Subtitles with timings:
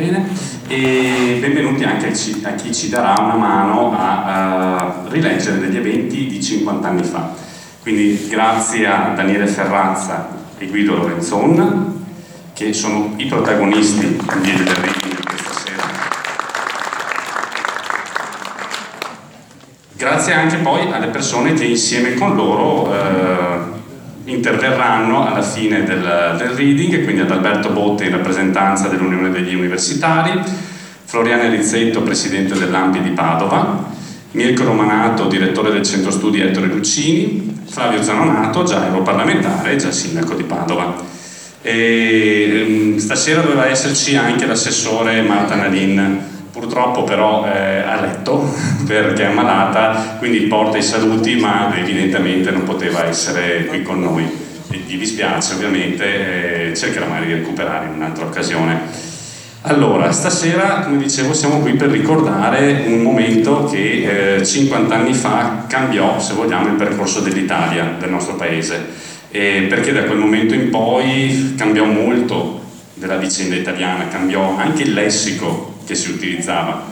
[0.00, 0.26] bene,
[0.66, 2.08] e benvenuti anche
[2.42, 7.34] a chi ci darà una mano a, a rileggere degli eventi di 50 anni fa.
[7.82, 12.04] Quindi grazie a Daniele Ferrazza e Guido Lorenzon,
[12.54, 15.84] che sono i protagonisti del reading di questa sera.
[19.92, 23.79] Grazie anche poi alle persone che insieme con loro eh,
[24.24, 30.40] interverranno alla fine del, del reading, quindi ad Alberto Botte in rappresentanza dell'Unione degli Universitari,
[31.04, 33.88] Floriana Rizzetto, presidente dell'Ampi di Padova,
[34.32, 40.34] Mirko Romanato, direttore del centro studi Ettore Lucini, Flavio Zanonato, già europarlamentare e già sindaco
[40.34, 40.94] di Padova.
[41.62, 48.52] E, ehm, stasera doveva esserci anche l'assessore Marta Nadin, purtroppo però eh, a letto
[48.86, 54.48] perché è ammalata, quindi porta i saluti ma evidentemente non poteva essere qui con noi.
[54.70, 59.08] E gli dispiace ovviamente, eh, cercherà magari di recuperare in un'altra occasione.
[59.62, 65.64] Allora, stasera, come dicevo, siamo qui per ricordare un momento che eh, 50 anni fa
[65.68, 68.86] cambiò, se vogliamo, il percorso dell'Italia, del nostro paese,
[69.30, 72.62] e perché da quel momento in poi cambiò molto
[72.94, 76.82] della vicenda italiana, cambiò anche il lessico che si utilizzava.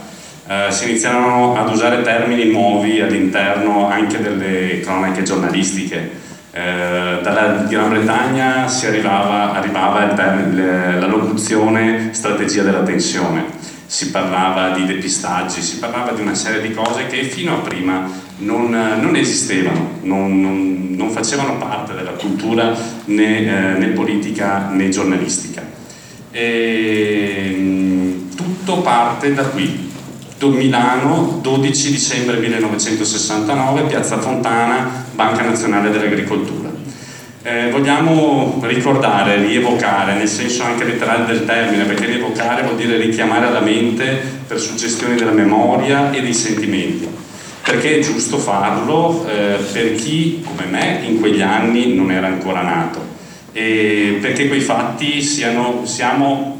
[0.45, 6.27] Eh, si iniziarono ad usare termini nuovi all'interno anche delle cronache giornalistiche.
[6.51, 13.45] Eh, dalla Gran Bretagna si arrivava, arrivava termine, la locuzione strategia della tensione,
[13.85, 18.09] si parlava di depistaggi, si parlava di una serie di cose che fino a prima
[18.39, 24.89] non, non esistevano, non, non, non, facevano parte della cultura né, eh, né politica né
[24.89, 25.63] giornalistica.
[26.31, 27.78] E,
[28.69, 29.87] tutto parte da qui.
[30.41, 36.69] Milano, 12 dicembre 1969, Piazza Fontana, Banca Nazionale dell'Agricoltura.
[37.41, 43.47] Eh, vogliamo ricordare, rievocare, nel senso anche letterale del termine, perché rievocare vuol dire richiamare
[43.47, 47.07] alla mente per suggestioni della memoria e dei sentimenti,
[47.63, 52.61] perché è giusto farlo eh, per chi, come me, in quegli anni non era ancora
[52.61, 53.01] nato,
[53.51, 56.58] e perché quei fatti siano, siamo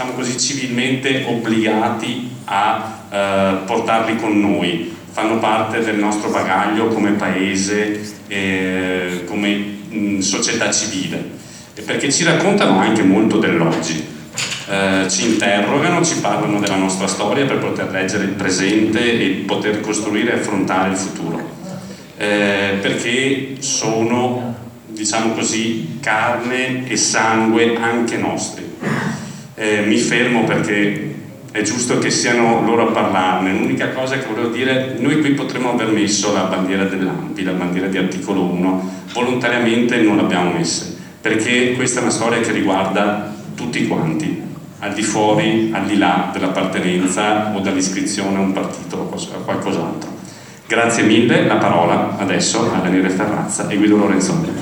[0.00, 7.10] diciamo così, civilmente obbligati a eh, portarli con noi, fanno parte del nostro bagaglio come
[7.10, 9.54] paese, eh, come
[9.90, 11.22] mh, società civile,
[11.84, 14.02] perché ci raccontano anche molto dell'oggi.
[14.70, 19.80] Eh, ci interrogano, ci parlano della nostra storia per poter leggere il presente e poter
[19.80, 21.46] costruire e affrontare il futuro,
[22.16, 24.54] eh, perché sono,
[24.86, 28.68] diciamo così, carne e sangue anche nostri
[29.60, 31.14] eh, mi fermo perché
[31.52, 33.52] è giusto che siano loro a parlarne.
[33.52, 37.86] L'unica cosa che volevo dire, noi qui potremmo aver messo la bandiera dell'AMPI, la bandiera
[37.86, 40.86] di articolo 1, volontariamente non l'abbiamo messa,
[41.20, 44.40] perché questa è una storia che riguarda tutti quanti,
[44.78, 50.08] al di fuori, al di là dell'appartenenza o dall'iscrizione a un partito o a qualcos'altro.
[50.66, 54.59] Grazie mille, la parola adesso a Daniele Ferrazza e Guido Lorenzoni.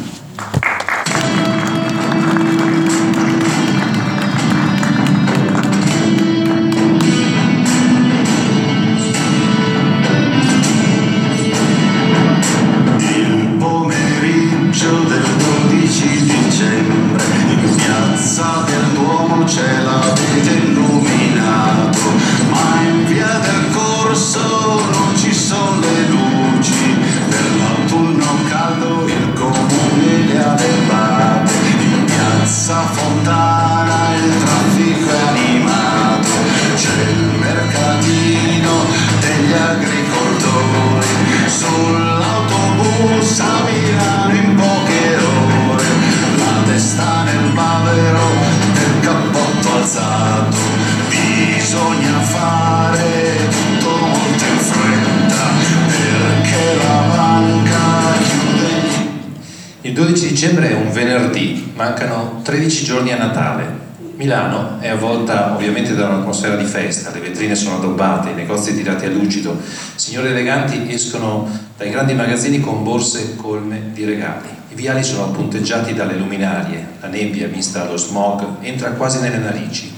[65.68, 69.60] Ovviamente da un'atmosfera di festa, le vetrine sono addobbate, i negozi tirati a lucido,
[69.94, 74.48] signori eleganti escono dai grandi magazzini con borse colme di regali.
[74.70, 79.94] I viali sono appunteggiati dalle luminarie, la nebbia mista allo smog entra quasi nelle narici.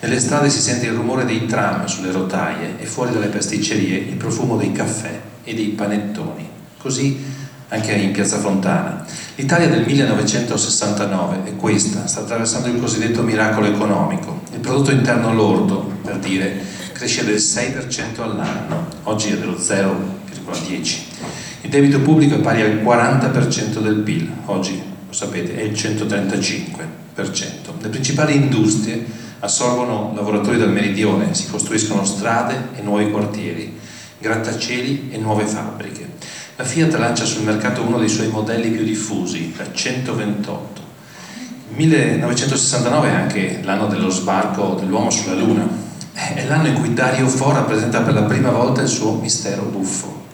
[0.00, 4.16] Nelle strade si sente il rumore dei tram sulle rotaie e fuori dalle pasticcerie il
[4.16, 6.46] profumo dei caffè e dei panettoni.
[6.76, 7.18] Così
[7.68, 9.04] anche in Piazza Fontana.
[9.34, 14.42] L'Italia del 1969 è questa, sta attraversando il cosiddetto miracolo economico.
[14.52, 20.98] Il prodotto interno lordo, per dire, cresce del 6% all'anno, oggi è dello 0,10%.
[21.62, 26.76] Il debito pubblico è pari al 40% del PIL, oggi lo sapete è il 135%.
[27.80, 29.04] Le principali industrie
[29.40, 33.76] assorbono lavoratori del meridione, si costruiscono strade e nuovi quartieri,
[34.18, 36.05] grattacieli e nuove fabbriche.
[36.58, 40.80] La Fiat lancia sul mercato uno dei suoi modelli più diffusi, la 128.
[41.68, 45.68] Il 1969 è anche l'anno dello sbarco dell'uomo sulla Luna.
[46.14, 50.24] È l'anno in cui Dario Fo rappresenta per la prima volta il suo mistero buffo.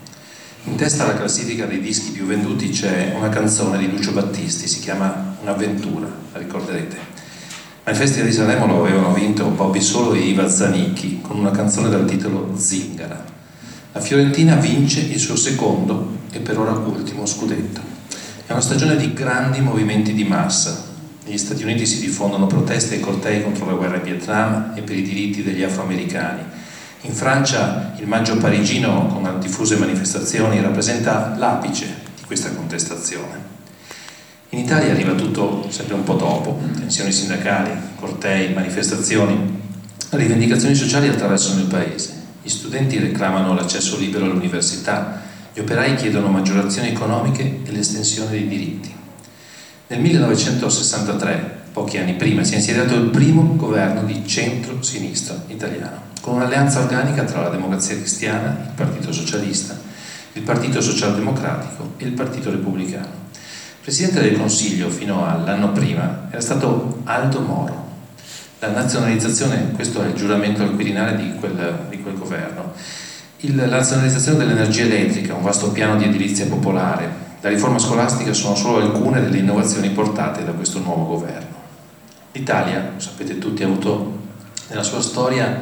[0.67, 4.79] In testa alla classifica dei dischi più venduti c'è una canzone di Lucio Battisti, si
[4.79, 6.97] chiama Un'avventura, la ricorderete.
[7.83, 11.51] Ma il Festival di Sanremo lo avevano vinto Bobby Solo e Iva Zanicchi con una
[11.51, 13.32] canzone dal titolo Zingara.
[13.93, 17.81] La Fiorentina vince il suo secondo e per ora ultimo scudetto.
[18.47, 20.91] È una stagione di grandi movimenti di massa.
[21.25, 24.97] Negli Stati Uniti si diffondono proteste e cortei contro la guerra in Vietnam e per
[24.97, 26.61] i diritti degli afroamericani
[27.05, 31.87] in Francia il maggio parigino con diffuse manifestazioni rappresenta l'apice
[32.17, 33.51] di questa contestazione.
[34.51, 39.61] In Italia arriva tutto sempre un po' dopo, tensioni sindacali, cortei, manifestazioni,
[40.11, 42.22] rivendicazioni sociali attraversano il paese.
[42.43, 45.23] Gli studenti reclamano l'accesso libero all'università,
[45.55, 48.95] gli operai chiedono maggiorazioni economiche e l'estensione dei diritti.
[49.89, 56.35] Nel 1963, pochi anni prima, si è insediato il primo governo di centro-sinistra italiano con
[56.35, 59.77] un'alleanza organica tra la Democrazia Cristiana, il Partito Socialista,
[60.35, 63.21] il Partito Socialdemocratico e il Partito Repubblicano.
[63.83, 67.82] Presidente del Consiglio fino all'anno prima era stato Aldo Moro.
[68.63, 72.73] La nazionalizzazione, questo è il giuramento al Quirinale di quel, di quel governo,
[73.39, 77.11] il, la nazionalizzazione dell'energia elettrica, un vasto piano di edilizia popolare,
[77.41, 81.57] la riforma scolastica sono solo alcune delle innovazioni portate da questo nuovo governo.
[82.31, 84.21] L'Italia, sapete tutti, ha avuto
[84.69, 85.61] nella sua storia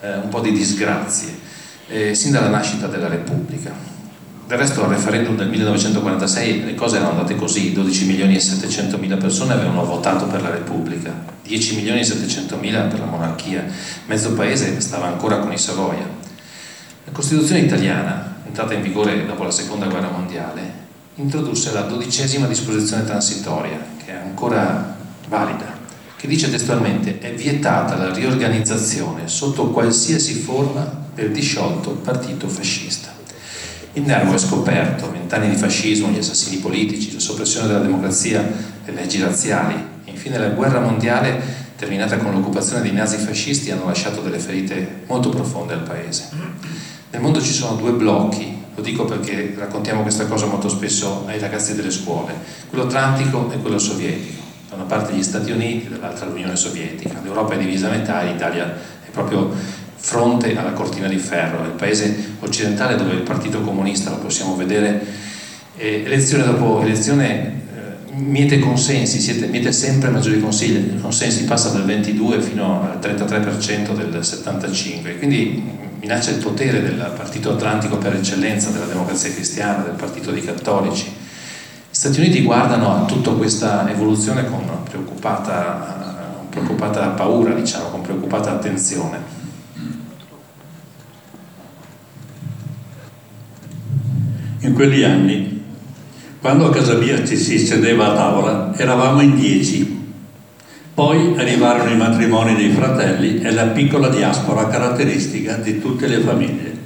[0.00, 1.38] eh, un po' di disgrazie,
[1.86, 3.72] eh, sin dalla nascita della Repubblica.
[4.48, 8.98] Del resto al referendum del 1946 le cose erano andate così, 12 milioni e 700
[8.98, 13.66] mila persone avevano votato per la Repubblica, 10 milioni e 700 mila per la monarchia,
[14.06, 16.08] mezzo paese stava ancora con i Savoia.
[17.04, 20.82] La Costituzione italiana, entrata in vigore dopo la Seconda Guerra Mondiale,
[21.16, 24.96] introdusse la dodicesima disposizione transitoria, che è ancora
[25.28, 25.76] valida,
[26.16, 30.80] che dice testualmente è vietata la riorganizzazione sotto qualsiasi forma
[31.14, 33.12] per disciolto partito fascista.
[33.92, 38.40] Il nervo è scoperto, vent'anni di fascismo, gli assassini politici, la soppressione della democrazia,
[38.84, 39.92] le leggi razziali
[40.24, 41.38] infine la guerra mondiale
[41.76, 46.28] terminata con l'occupazione dei nazi fascisti hanno lasciato delle ferite molto profonde al paese.
[47.10, 51.38] Nel mondo ci sono due blocchi, lo dico perché raccontiamo questa cosa molto spesso ai
[51.38, 52.32] ragazzi delle scuole,
[52.70, 57.20] quello atlantico e quello sovietico da una parte gli Stati Uniti, dall'altra l'Unione Sovietica.
[57.22, 58.72] L'Europa è divisa a metà l'Italia
[59.06, 59.52] è proprio
[59.94, 65.04] fronte alla cortina di ferro, il paese occidentale dove il Partito Comunista, lo possiamo vedere,
[65.76, 67.63] elezione dopo elezione
[68.16, 74.24] miete consensi, siete, miete sempre maggiori consigli, consensi, passa dal 22 fino al 33% del
[74.24, 75.62] 75, quindi
[76.00, 81.22] minaccia il potere del partito atlantico per eccellenza, della democrazia cristiana, del partito dei cattolici
[81.94, 88.50] gli Stati Uniti guardano a tutta questa evoluzione con preoccupata, preoccupata paura, diciamo, con preoccupata
[88.50, 89.18] attenzione.
[94.58, 95.63] In quegli anni,
[96.44, 100.12] quando a casa mia ci si sedeva a tavola, eravamo in dieci.
[100.92, 106.76] Poi arrivarono i matrimoni dei fratelli e la piccola diaspora caratteristica di tutte le famiglie.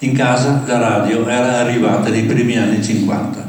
[0.00, 3.46] In casa la radio era arrivata nei primi anni 50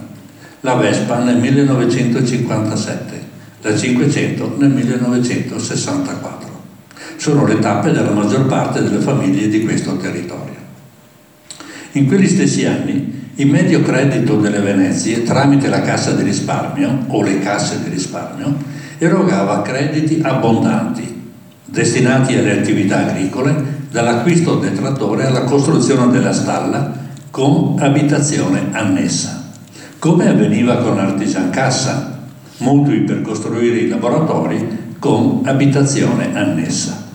[0.62, 3.26] la Vespa nel 1957,
[3.62, 6.62] la 500 nel 1964.
[7.18, 10.56] Sono le tappe della maggior parte delle famiglie di questo territorio.
[11.92, 17.22] In quegli stessi anni il medio credito delle Venezie tramite la cassa di risparmio o
[17.22, 18.54] le casse di risparmio
[18.98, 21.32] erogava crediti abbondanti
[21.64, 26.94] destinati alle attività agricole dall'acquisto del trattore alla costruzione della stalla
[27.32, 29.40] con abitazione annessa
[30.00, 32.20] come avveniva con Artisan Cassa,
[32.60, 37.08] mutui per costruire i laboratori con abitazione annessa.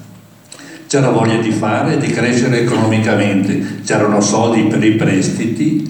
[0.86, 5.83] C'era voglia di fare e di crescere economicamente, c'erano soldi per i prestiti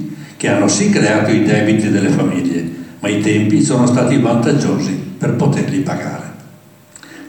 [0.45, 5.37] che hanno sì creato i debiti delle famiglie, ma i tempi sono stati vantaggiosi per
[5.37, 6.33] poterli pagare.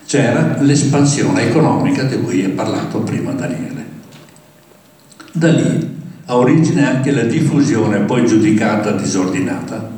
[0.06, 3.86] C'era l'espansione economica di cui ha parlato prima Daniele.
[5.32, 9.92] Da lì ha origine anche la diffusione, poi giudicata disordinata,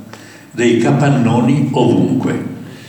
[0.52, 2.40] dei capannoni ovunque,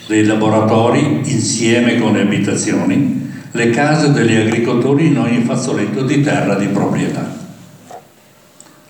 [0.08, 6.56] dei laboratori insieme con le abitazioni, le case degli agricoltori in ogni fazzoletto di terra
[6.56, 7.47] di proprietà.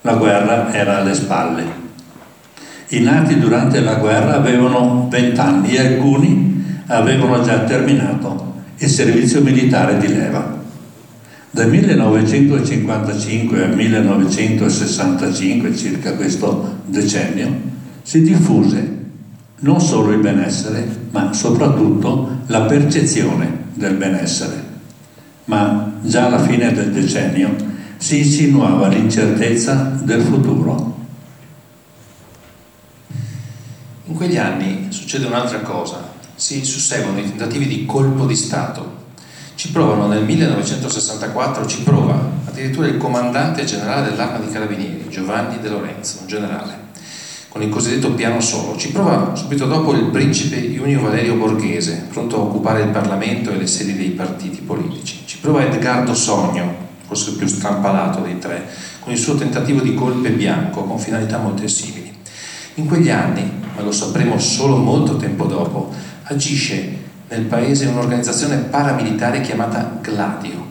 [0.09, 1.65] La guerra era alle spalle.
[2.89, 9.99] I nati durante la guerra avevano vent'anni e alcuni avevano già terminato il servizio militare
[9.99, 10.57] di leva.
[11.51, 17.55] Dal 1955 al 1965, circa questo decennio,
[18.01, 18.97] si diffuse
[19.59, 24.55] non solo il benessere, ma soprattutto la percezione del benessere.
[25.45, 30.97] Ma già alla fine del decennio si insinuava l'incertezza del futuro.
[34.07, 38.97] In quegli anni succede un'altra cosa, si susseguono i tentativi di colpo di Stato.
[39.57, 45.69] Ci provano nel 1964, ci prova addirittura il comandante generale dell'arma di carabinieri, Giovanni De
[45.69, 46.87] Lorenzo, un generale
[47.49, 48.77] con il cosiddetto piano solo.
[48.77, 53.57] Ci prova subito dopo il principe Junio Valerio Borghese, pronto a occupare il Parlamento e
[53.57, 55.23] le sedi dei partiti politici.
[55.25, 58.69] Ci prova Edgardo Sogno, forse il più strampalato dei tre,
[59.01, 62.15] con il suo tentativo di golpe bianco con finalità molto simili.
[62.75, 65.91] In quegli anni, ma lo sapremo solo molto tempo dopo,
[66.25, 66.97] agisce
[67.29, 70.67] nel paese un'organizzazione paramilitare chiamata Gladio,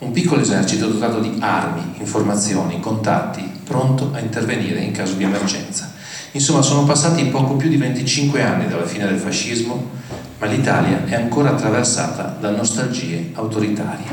[0.00, 5.92] un piccolo esercito dotato di armi, informazioni, contatti, pronto a intervenire in caso di emergenza.
[6.32, 9.90] Insomma, sono passati poco più di 25 anni dalla fine del fascismo,
[10.38, 14.06] ma l'Italia è ancora attraversata da nostalgie autoritarie.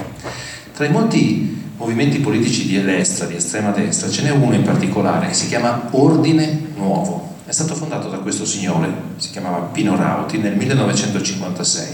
[0.73, 5.27] Tra i molti movimenti politici di destra, di estrema destra, ce n'è uno in particolare
[5.27, 7.35] che si chiama Ordine Nuovo.
[7.45, 11.85] È stato fondato da questo signore, si chiamava Pino Rauti, nel 1956.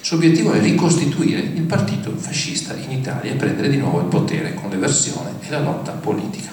[0.00, 4.06] Il suo obiettivo è ricostituire il partito fascista in Italia e prendere di nuovo il
[4.06, 6.50] potere con l'eversione e la lotta politica.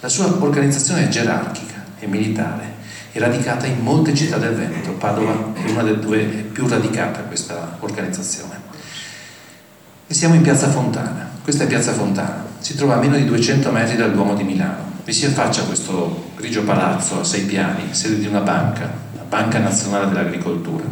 [0.00, 2.74] La sua organizzazione è gerarchica e militare
[3.14, 7.76] è radicata in molte città del Veneto, Padova è una delle due più radicata questa
[7.78, 8.63] organizzazione.
[10.06, 13.70] E siamo in Piazza Fontana, questa è Piazza Fontana, si trova a meno di 200
[13.70, 14.92] metri dal Duomo di Milano.
[15.02, 18.82] Vi si affaccia questo grigio palazzo a sei piani, sede di una banca,
[19.16, 20.84] la Banca Nazionale dell'Agricoltura.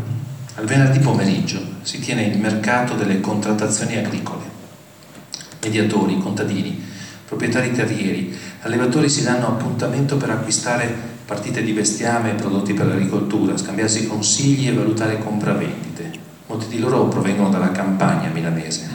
[0.54, 4.44] Al venerdì pomeriggio si tiene il mercato delle contrattazioni agricole.
[5.62, 6.82] Mediatori, contadini,
[7.26, 10.90] proprietari terrieri, allevatori si danno appuntamento per acquistare
[11.26, 16.10] partite di bestiame e prodotti per l'agricoltura, scambiarsi consigli e valutare compravendite.
[16.46, 18.91] Molti di loro provengono dalla campagna milanese.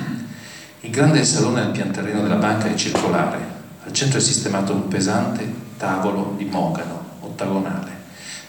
[0.87, 3.37] Il grande salone al pian terreno della banca è circolare.
[3.83, 7.91] Al centro è sistemato un pesante tavolo di mogano ottagonale.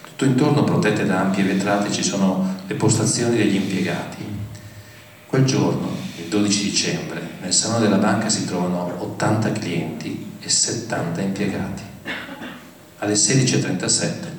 [0.02, 4.24] Tutto intorno, protette da ampie vetrate, ci sono le postazioni degli impiegati.
[5.26, 11.20] Quel giorno, il 12 dicembre, nel salone della banca si trovano 80 clienti e 70
[11.20, 11.82] impiegati.
[12.98, 14.37] Alle 16.37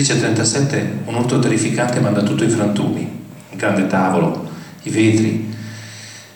[0.00, 3.00] 16.37 un urto terrificante manda tutto in frantumi,
[3.50, 4.46] il grande tavolo,
[4.82, 5.54] i vetri,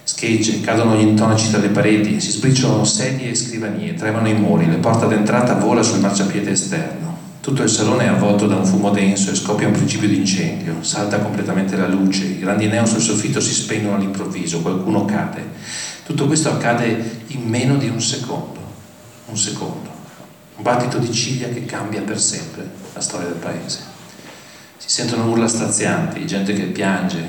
[0.02, 4.66] schegge, cadono gli intonaci tra le pareti, si sbriciolano sedie e scrivanie, tremano i muri,
[4.66, 7.18] la porta d'entrata vola sul marciapiede esterno.
[7.42, 10.76] Tutto il salone è avvolto da un fumo denso e scoppia un principio di incendio,
[10.80, 15.44] salta completamente la luce, i grandi neon sul soffitto si spengono all'improvviso, qualcuno cade.
[16.06, 18.58] Tutto questo accade in meno di un secondo,
[19.26, 19.89] un secondo,
[20.60, 23.80] un battito di ciglia che cambia per sempre la storia del paese.
[24.76, 27.26] Si sentono urla strazianti, gente che piange,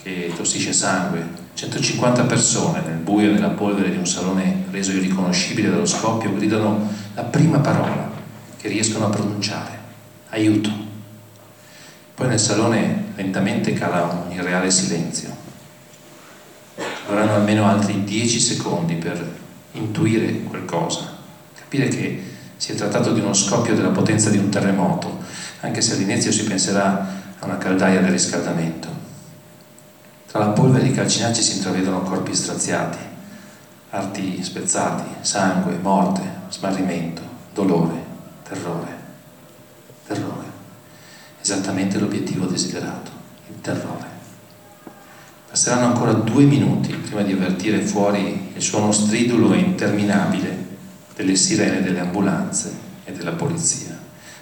[0.00, 5.68] che tossisce sangue, 150 persone nel buio e nella polvere di un salone reso irriconoscibile
[5.68, 8.10] dallo scoppio gridano la prima parola
[8.56, 9.78] che riescono a pronunciare,
[10.30, 10.70] aiuto.
[12.14, 15.36] Poi nel salone lentamente cala un irreale silenzio.
[17.06, 19.36] Vorranno almeno altri 10 secondi per
[19.72, 21.18] intuire qualcosa,
[21.54, 25.16] capire che si è trattato di uno scoppio della potenza di un terremoto,
[25.60, 28.86] anche se all'inizio si penserà a una caldaia del riscaldamento.
[30.26, 32.98] Tra la polvere di calcinacci si intravedono corpi straziati,
[33.88, 37.22] arti spezzati, sangue, morte, smarrimento,
[37.54, 38.04] dolore,
[38.46, 38.98] terrore,
[40.06, 40.44] terrore.
[41.40, 43.10] Esattamente l'obiettivo desiderato,
[43.48, 44.06] il terrore.
[45.48, 50.59] Passeranno ancora due minuti prima di avvertire fuori il suono stridulo e interminabile
[51.20, 52.72] delle sirene delle ambulanze
[53.04, 53.94] e della polizia.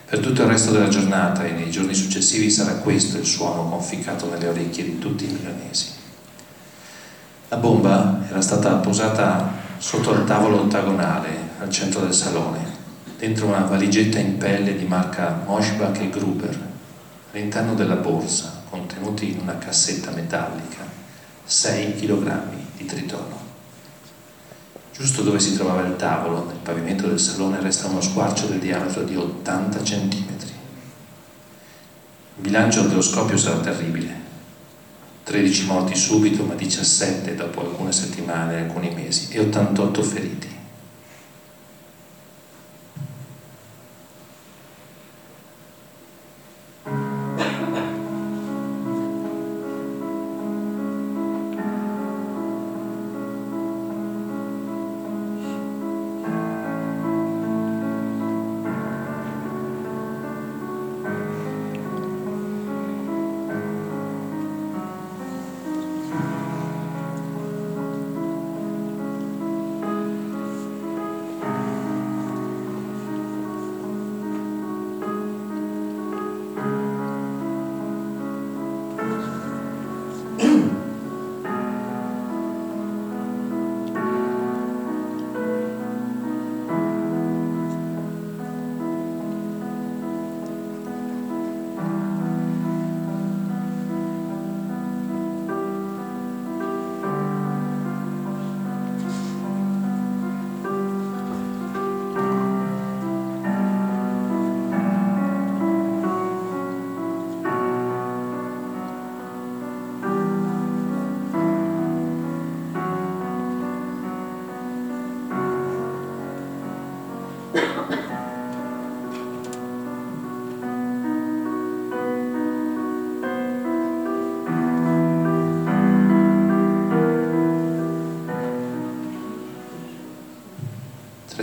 [0.04, 4.30] Per tutto il resto della giornata e nei giorni successivi sarà questo il suono conficcato
[4.30, 5.90] nelle orecchie di tutti i milanesi.
[7.48, 12.60] La bomba era stata posata sotto il tavolo ottagonale al centro del salone,
[13.18, 16.66] dentro una valigetta in pelle di marca Moschbach e Gruber,
[17.32, 20.84] all'interno della borsa, contenuti in una cassetta metallica,
[21.44, 22.40] 6 kg
[22.76, 23.47] di tritono.
[24.98, 29.04] Giusto dove si trovava il tavolo, nel pavimento del salone, resta uno squarcio del diametro
[29.04, 30.26] di 80 cm.
[32.34, 34.26] Il bilancio dello scoppio sarà terribile.
[35.22, 40.57] 13 morti subito, ma 17 dopo alcune settimane alcuni mesi e 88 feriti.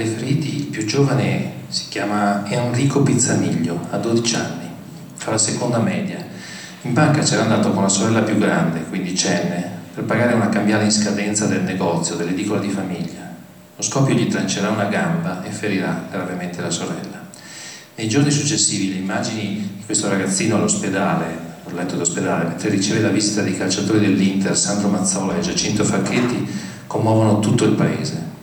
[0.06, 4.70] Tra i feriti il più giovane si chiama Enrico Pizzaniglio, ha 12 anni,
[5.16, 6.24] fa la seconda media.
[6.84, 10.92] In banca c'era andato con la sorella più grande, quindicenne, per pagare una cambiale in
[10.92, 13.34] scadenza del negozio, dell'edicola di famiglia.
[13.76, 17.28] Lo scoppio gli trancerà una gamba e ferirà gravemente la sorella.
[17.96, 21.26] Nei giorni successivi le immagini di questo ragazzino all'ospedale,
[21.66, 26.48] al letto d'ospedale, mentre riceve la visita dei calciatori dell'Inter, Sandro Mazzola e Giacinto Facchetti,
[26.86, 28.34] commuovono tutto il paese.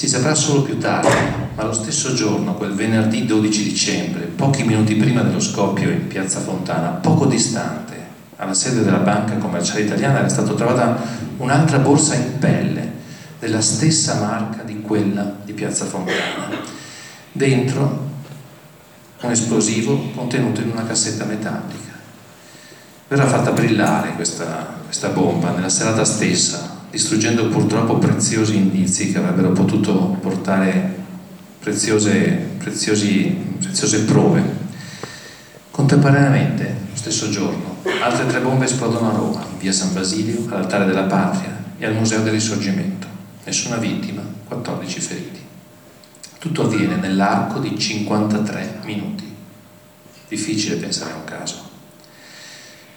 [0.00, 1.08] Si saprà solo più tardi,
[1.54, 6.40] ma lo stesso giorno, quel venerdì 12 dicembre, pochi minuti prima dello scoppio in piazza
[6.40, 7.96] Fontana, poco distante,
[8.36, 10.98] alla sede della banca commerciale italiana, era stata trovata
[11.36, 12.92] un'altra borsa in pelle
[13.40, 16.48] della stessa marca di quella di piazza Fontana.
[17.30, 18.08] Dentro
[19.20, 21.92] un esplosivo contenuto in una cassetta metallica.
[23.06, 29.52] Verrà fatta brillare questa, questa bomba nella serata stessa distruggendo purtroppo preziosi indizi che avrebbero
[29.52, 30.98] potuto portare
[31.60, 32.20] preziose,
[32.58, 34.58] preziosi, preziose prove.
[35.70, 40.84] Contemporaneamente, lo stesso giorno, altre tre bombe esplodono a Roma, in via San Basilio, all'altare
[40.84, 43.06] della Patria e al Museo del Risorgimento.
[43.44, 45.40] Nessuna vittima, 14 feriti.
[46.38, 49.28] Tutto avviene nell'arco di 53 minuti.
[50.28, 51.69] Difficile pensare a un caso.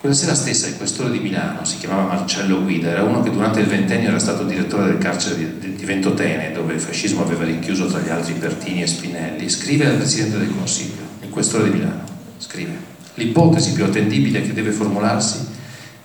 [0.04, 3.62] Quella sera stessa il questore di Milano, si chiamava Marcello Guida, era uno che durante
[3.62, 8.02] il ventennio era stato direttore del carcere di, Ventotene, dove il fascismo aveva rinchiuso tra
[8.02, 12.04] gli altri Pertini e Spinelli, scrive al Presidente del Consiglio, il questore di Milano,
[12.38, 12.72] scrive
[13.14, 15.40] l'ipotesi più attendibile che deve formularsi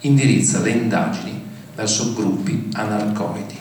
[0.03, 1.43] indirizza le indagini
[1.75, 3.59] verso gruppi anarcoidi.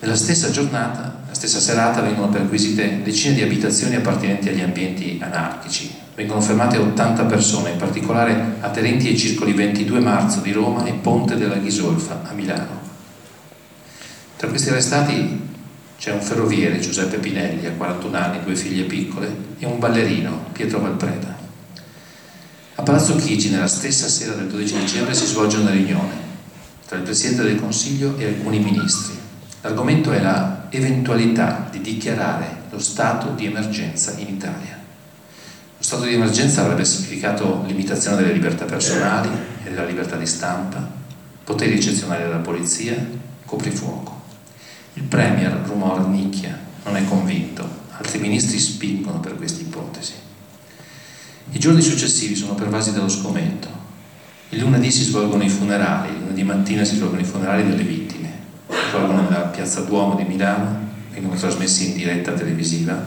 [0.00, 5.97] Nella stessa giornata, la stessa serata, vengono perquisite decine di abitazioni appartenenti agli ambienti anarchici,
[6.18, 11.36] Vengono fermate 80 persone, in particolare aderenti ai circoli 22 marzo di Roma e Ponte
[11.36, 12.80] della Ghisolfa a Milano.
[14.36, 15.40] Tra questi arrestati
[15.96, 20.80] c'è un ferroviere, Giuseppe Pinelli, a 41 anni, due figlie piccole, e un ballerino, Pietro
[20.80, 21.36] Valpreda.
[22.74, 26.14] A Palazzo Chigi, nella stessa sera del 12 dicembre, si svolge una riunione
[26.88, 29.14] tra il Presidente del Consiglio e alcuni ministri.
[29.60, 34.77] L'argomento è la eventualità di dichiarare lo stato di emergenza in Italia.
[35.88, 39.30] Stato di emergenza avrebbe significato limitazione delle libertà personali
[39.64, 40.86] e della libertà di stampa,
[41.42, 42.94] poteri eccezionali della polizia,
[43.46, 44.20] coprifuoco.
[44.92, 50.12] Il Premier rumora nicchia, non è convinto, altri ministri spingono per questa ipotesi.
[51.52, 53.68] I giorni successivi sono pervasi dallo sgomento.
[54.50, 58.30] Il lunedì si svolgono i funerali, il lunedì mattina si svolgono i funerali delle vittime,
[58.68, 60.80] si svolgono nella piazza Duomo di Milano,
[61.14, 63.02] vengono trasmessi in diretta televisiva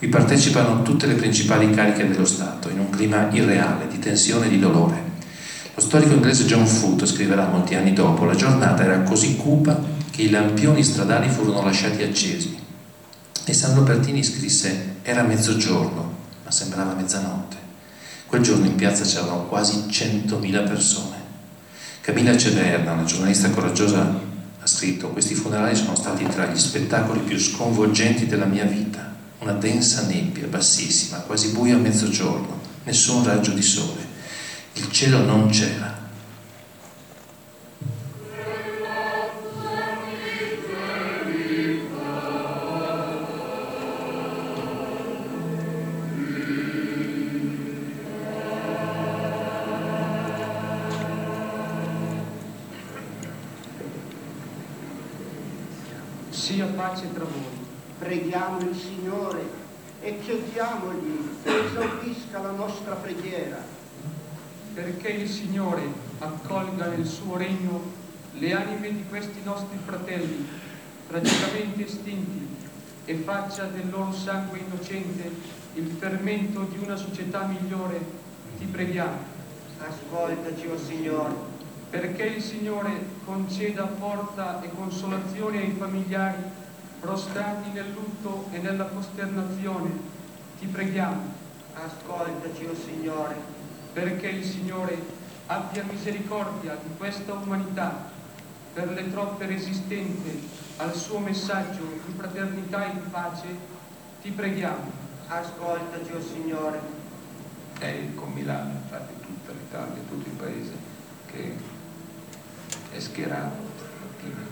[0.00, 4.50] vi partecipano tutte le principali cariche dello Stato, in un clima irreale, di tensione e
[4.50, 5.06] di dolore.
[5.74, 9.80] Lo storico inglese John Foote scriverà molti anni dopo, la giornata era così cupa
[10.10, 12.56] che i lampioni stradali furono lasciati accesi.
[13.44, 17.56] E Sandro Pertini scrisse, era mezzogiorno, ma sembrava mezzanotte.
[18.26, 21.16] Quel giorno in piazza c'erano quasi 100.000 persone.
[22.02, 24.20] Camilla Ceverna, una giornalista coraggiosa,
[24.60, 29.07] ha scritto, questi funerali sono stati tra gli spettacoli più sconvolgenti della mia vita
[29.40, 34.06] una densa nebbia bassissima, quasi buia a mezzogiorno, nessun raggio di sole.
[34.74, 35.97] Il cielo non c'era,
[66.48, 67.82] accolga nel suo regno
[68.32, 70.48] le anime di questi nostri fratelli,
[71.06, 72.56] tragicamente estinti,
[73.04, 75.30] e faccia del loro sangue innocente
[75.74, 78.00] il fermento di una società migliore,
[78.58, 79.36] ti preghiamo.
[79.78, 81.34] Ascoltaci, o oh Signore.
[81.90, 82.90] Perché il Signore
[83.24, 86.42] conceda forza e consolazione ai familiari
[87.00, 89.90] prostrati nel lutto e nella costernazione,
[90.58, 91.32] ti preghiamo.
[91.74, 93.36] Ascoltaci, o oh Signore.
[93.92, 95.17] Perché il Signore
[95.48, 98.10] abbia misericordia di questa umanità
[98.74, 100.38] per le troppe resistenze
[100.76, 103.46] al suo messaggio di fraternità e di pace,
[104.22, 105.06] ti preghiamo.
[105.26, 106.80] Ascoltaci, o oh Signore.
[107.78, 110.72] È con Milano, infatti tutta l'Italia, tutto il Paese
[111.26, 111.56] che
[112.90, 114.46] è schierato stamattina,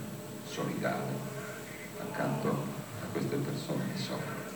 [0.45, 1.13] solidale,
[1.99, 2.49] accanto
[3.01, 4.46] a queste persone che soffrono.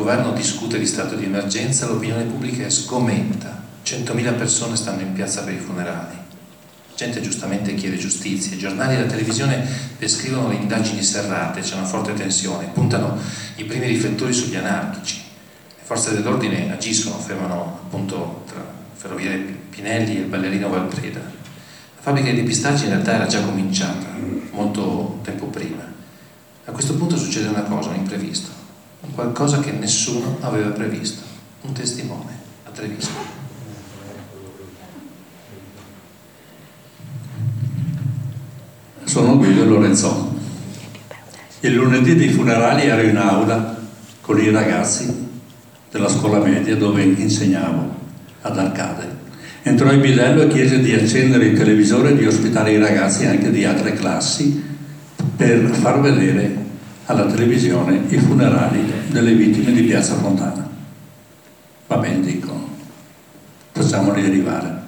[0.00, 5.42] Governo discute di stato di emergenza, l'opinione pubblica è sgomenta, 100.000 persone stanno in piazza
[5.42, 6.16] per i funerali,
[6.96, 9.62] gente giustamente chiede giustizia, i giornali e la televisione
[9.98, 13.18] descrivono le indagini serrate, c'è una forte tensione, puntano
[13.56, 15.20] i primi riflettori sugli anarchici,
[15.76, 19.36] le forze dell'ordine agiscono, fermano appunto tra Ferroviere
[19.68, 21.20] Pinelli e il ballerino Valpreda.
[21.20, 24.06] La fabbrica di pistacci in realtà era già cominciata,
[24.52, 25.82] molto tempo prima.
[26.64, 28.59] A questo punto succede una cosa, un imprevisto,
[29.14, 31.22] qualcosa che nessuno aveva previsto,
[31.62, 33.38] un testimone a Treviso.
[39.04, 40.38] Sono Guido Lorenzon.
[41.60, 43.76] Il lunedì dei funerali ero in aula
[44.20, 45.28] con i ragazzi
[45.90, 47.94] della scuola media dove insegnavo
[48.42, 49.18] ad Arcade.
[49.62, 53.50] Entrò il bidello e chiese di accendere il televisore e di ospitare i ragazzi anche
[53.50, 54.62] di altre classi
[55.36, 56.68] per far vedere
[57.10, 60.68] alla televisione i funerali delle vittime di Piazza Fontana.
[61.88, 62.68] Va bene, dico,
[63.72, 64.78] facciamoli arrivare.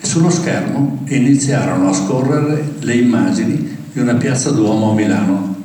[0.00, 5.56] E sullo schermo iniziarono a scorrere le immagini di una piazza Duomo a Milano,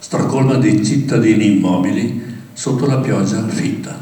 [0.00, 3.96] stracolma di cittadini immobili sotto la pioggia fitta.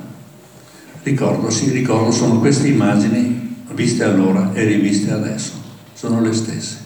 [1.02, 5.52] Ricordo, sì, ricordo, sono queste immagini viste allora e riviste adesso,
[5.92, 6.78] sono le stesse,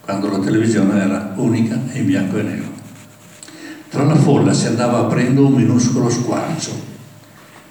[0.00, 2.71] quando la televisione era unica in bianco e nero.
[3.92, 6.72] Tra la folla si andava aprendo un minuscolo squarcio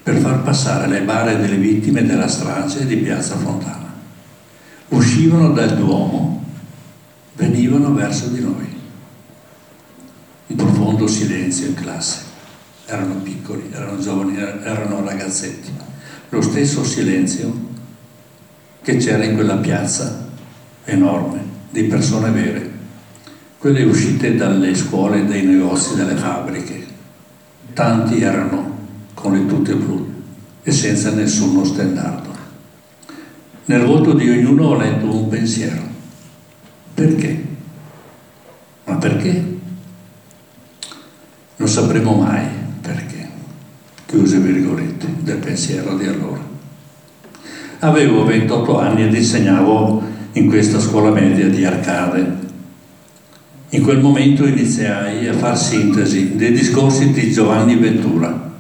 [0.04, 3.92] per far passare le bare delle vittime della strage di Piazza Fontana.
[4.90, 6.46] Uscivano dal Duomo,
[7.34, 8.68] venivano verso di noi.
[10.46, 12.20] Un profondo silenzio in classe.
[12.86, 15.72] Erano piccoli, erano giovani, erano ragazzetti.
[16.30, 17.52] Lo stesso silenzio
[18.84, 20.28] che c'era in quella piazza
[20.84, 22.71] enorme di persone vere
[23.62, 26.84] quelle uscite dalle scuole, dai negozi, dalle fabbriche.
[27.74, 28.76] Tanti erano
[29.14, 30.24] con le tute blu
[30.64, 32.30] e senza nessuno stendardo.
[33.66, 35.80] Nel volto di ognuno ho letto un pensiero.
[36.96, 37.44] Perché?
[38.86, 39.60] Ma perché?
[41.58, 42.48] Non sapremo mai
[42.82, 43.30] perché.
[44.08, 46.42] Chiuse virgolette del pensiero di allora.
[47.82, 52.50] Avevo 28 anni ed insegnavo in questa scuola media di Arcade
[53.74, 58.52] in quel momento iniziai a far sintesi dei discorsi di Giovanni Ventura,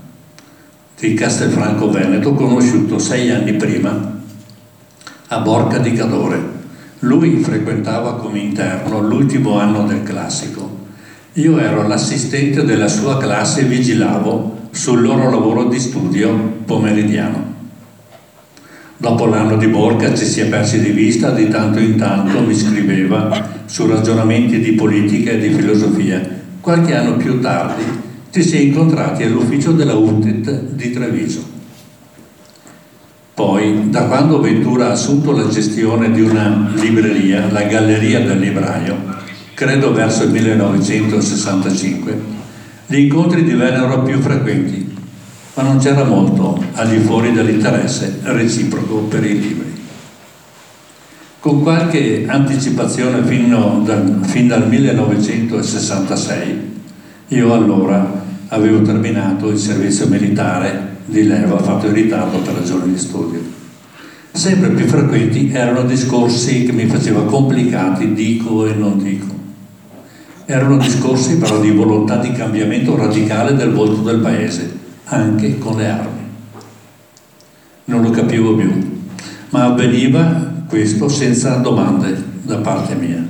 [0.97, 4.19] di Castelfranco Veneto, conosciuto sei anni prima
[5.27, 6.59] a Borca di Cadore.
[6.99, 10.79] Lui frequentava come interno l'ultimo anno del classico.
[11.33, 17.50] Io ero l'assistente della sua classe e vigilavo sul loro lavoro di studio pomeridiano.
[19.01, 22.53] Dopo l'anno di Borca ci si è persi di vista, di tanto in tanto mi
[22.53, 26.21] scriveva su ragionamenti di politica e di filosofia.
[26.61, 27.81] Qualche anno più tardi
[28.29, 31.43] ci si è incontrati all'ufficio della UTET di Treviso.
[33.33, 38.97] Poi, da quando Ventura ha assunto la gestione di una libreria, la Galleria del Libraio,
[39.55, 42.19] credo verso il 1965,
[42.85, 44.90] gli incontri divennero più frequenti
[45.53, 49.69] ma non c'era molto al di fuori dell'interesse reciproco per i libri.
[51.39, 53.21] Con qualche anticipazione
[53.83, 56.69] dal, fin dal 1966,
[57.29, 62.99] Io allora avevo terminato il servizio militare di leva fatto in ritardo per ragioni di
[62.99, 63.39] studio.
[64.31, 69.39] Sempre più frequenti erano discorsi che mi faceva complicati, dico e non dico.
[70.45, 74.80] Erano discorsi però di volontà di cambiamento radicale del volto del paese,
[75.11, 76.19] anche con le armi.
[77.85, 79.01] Non lo capivo più,
[79.49, 83.27] ma avveniva questo senza domande da parte mia.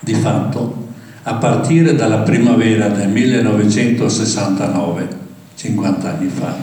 [0.00, 0.88] Di fatto,
[1.24, 5.08] a partire dalla primavera del 1969,
[5.54, 6.56] 50 anni fa,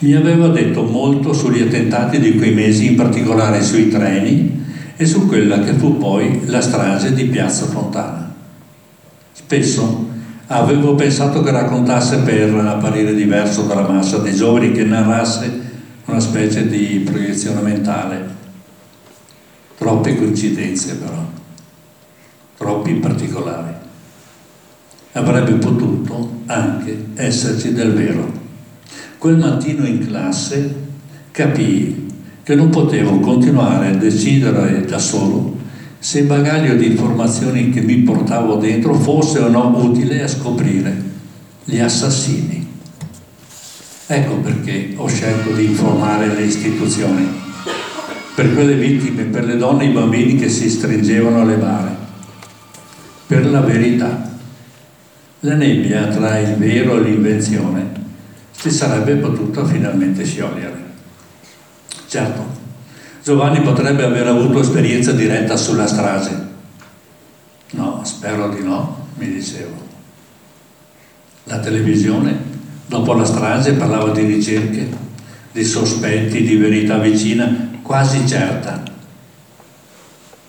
[0.00, 4.62] mi aveva detto molto sugli attentati di quei mesi, in particolare sui treni
[4.96, 8.30] e su quella che fu poi la strage di Piazza Fontana.
[9.32, 10.03] Spesso
[10.54, 15.62] avevo pensato che raccontasse per apparire diverso dalla massa dei giovani, che narrasse
[16.04, 18.32] una specie di proiezione mentale.
[19.76, 21.26] Troppe coincidenze però,
[22.56, 23.72] troppi particolari.
[25.12, 28.42] Avrebbe potuto anche esserci del vero.
[29.18, 30.82] Quel mattino in classe
[31.32, 32.12] capii
[32.44, 35.53] che non potevo continuare a decidere da solo
[36.04, 40.94] se il bagaglio di informazioni che mi portavo dentro fosse o no utile a scoprire
[41.64, 42.68] gli assassini.
[44.08, 47.26] Ecco perché ho scelto di informare le istituzioni,
[48.34, 51.96] per quelle vittime, per le donne e i bambini che si stringevano alle bare,
[53.26, 54.30] per la verità.
[55.40, 57.92] La nebbia tra il vero e l'invenzione
[58.50, 60.82] si sarebbe potuta finalmente sciogliere.
[62.06, 62.46] Certo,
[63.24, 66.52] Giovanni potrebbe aver avuto esperienza diretta sulla strage.
[67.72, 69.82] No, spero di no, mi dicevo.
[71.44, 72.52] La televisione
[72.86, 74.88] Dopo la strage parlava di ricerche,
[75.52, 78.82] di sospetti, di verità vicina, quasi certa.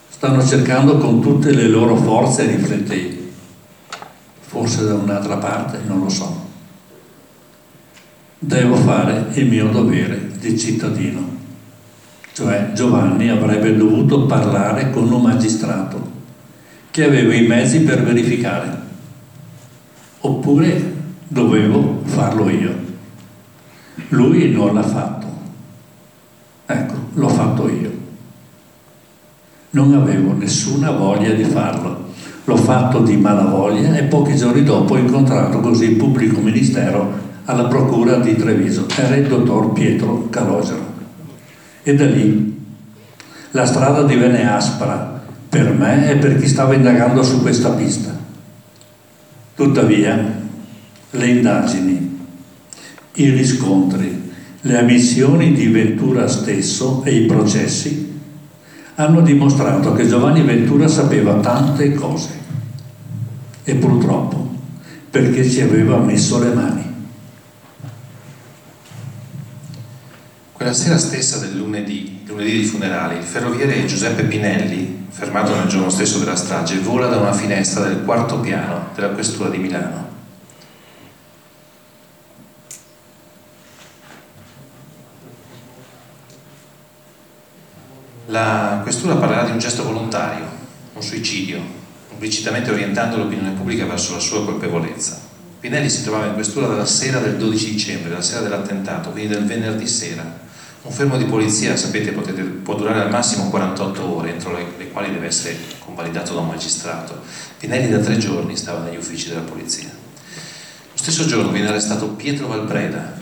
[0.09, 3.31] Stanno cercando con tutte le loro forze, riflettei.
[4.41, 6.43] Forse da un'altra parte, non lo so.
[8.37, 11.34] Devo fare il mio dovere di cittadino.
[12.35, 16.11] Cioè Giovanni avrebbe dovuto parlare con un magistrato
[16.91, 18.77] che aveva i mezzi per verificare.
[20.19, 20.93] Oppure
[21.29, 22.75] dovevo farlo io.
[24.09, 25.27] Lui non l'ha fatto.
[26.65, 27.91] Ecco, l'ho fatto io.
[29.69, 32.09] Non avevo nessuna voglia di farlo.
[32.43, 37.13] L'ho fatto di malavoglia e pochi giorni dopo ho incontrato così il pubblico ministero
[37.45, 38.87] alla procura di Treviso.
[38.93, 40.94] Era il dottor Pietro Calogero.
[41.87, 42.63] E da lì
[43.51, 48.11] la strada divenne aspra per me e per chi stava indagando su questa pista.
[49.53, 50.41] Tuttavia,
[51.11, 52.19] le indagini,
[53.13, 58.19] i riscontri, le ammissioni di Ventura stesso e i processi
[58.95, 62.31] hanno dimostrato che Giovanni Ventura sapeva tante cose
[63.63, 64.53] e purtroppo
[65.11, 66.74] perché ci aveva messo le mani.
[70.65, 75.91] Quella sera stessa del lunedì, lunedì di funerali, il ferroviere Giuseppe Pinelli, fermato nel giorno
[75.91, 80.09] stesso della strage, vola da una finestra del quarto piano della questura di Milano.
[88.25, 90.47] La questura parlerà di un gesto volontario,
[90.95, 91.61] un suicidio,
[92.09, 95.19] implicitamente orientando l'opinione pubblica verso la sua colpevolezza.
[95.59, 99.45] Pinelli si trovava in questura dalla sera del 12 dicembre, dalla sera dell'attentato, quindi del
[99.45, 100.44] venerdì sera.
[100.85, 104.91] Un fermo di polizia, sapete, potete, può durare al massimo 48 ore, entro le, le
[104.91, 107.21] quali deve essere convalidato da un magistrato.
[107.57, 109.89] Pinelli da tre giorni stava negli uffici della polizia.
[109.89, 113.13] Lo stesso giorno viene arrestato Pietro Valpreda,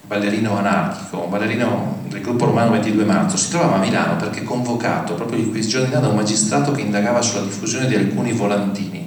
[0.00, 5.40] ballerino anarchico, ballerino del gruppo romano 22 marzo, si trovava a Milano perché convocato proprio
[5.40, 9.03] in questi giorni da un magistrato che indagava sulla diffusione di alcuni volantini.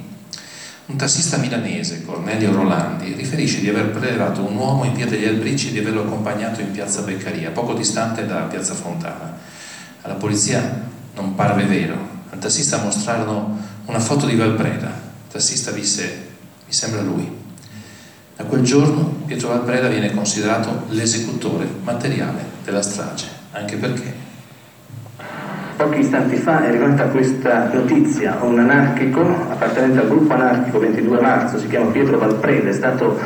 [0.88, 5.68] Un tassista milanese, Cornelio Rolandi, riferisce di aver prelevato un uomo in via degli Albrici
[5.68, 9.36] e di averlo accompagnato in piazza Beccaria, poco distante da piazza Fontana.
[10.00, 11.94] Alla polizia non parve vero.
[12.30, 14.86] Al tassista mostrarono una foto di Valpreda.
[14.86, 16.26] Il tassista disse,
[16.66, 17.30] mi sembra lui.
[18.34, 24.27] Da quel giorno Pietro Valpreda viene considerato l'esecutore materiale della strage, anche perché
[25.78, 31.56] Pochi istanti fa è arrivata questa notizia, un anarchico appartenente al gruppo anarchico 22 marzo,
[31.56, 33.16] si chiama Pietro Valpreda, è stato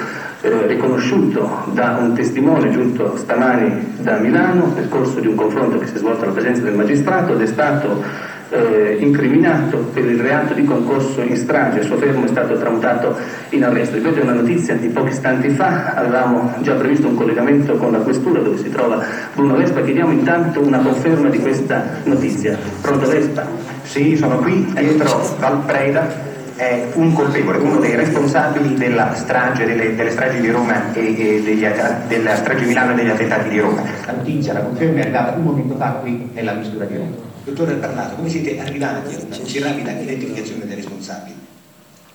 [0.43, 5.87] eh, riconosciuto da un testimone giunto stamani da Milano nel corso di un confronto che
[5.87, 8.05] si è svolto alla presenza del magistrato ed è stato
[8.53, 13.17] eh, incriminato per il reato di concorso in strage, il suo fermo è stato tramutato
[13.51, 13.97] in arresto.
[13.97, 17.99] Ripeto, è una notizia di pochi istanti fa, avevamo già previsto un collegamento con la
[17.99, 19.03] questura dove si trova
[19.35, 22.57] Bruno Vespa, chiediamo intanto una conferma di questa notizia.
[22.81, 23.47] Pronto Vespa?
[23.83, 30.11] Sì, sono qui dietro Valpreda è un colpevole, uno dei responsabili della strage, delle, delle
[30.11, 31.67] stragi di Roma e, e degli,
[32.07, 33.83] della strage Milano e degli attentati di Roma.
[34.07, 37.32] La notizia, la conferma è arrivata un momento fa qui nella misura di Roma.
[37.45, 41.35] Dottore Parlato, come siete arrivati a una così rapida identificazione dei responsabili?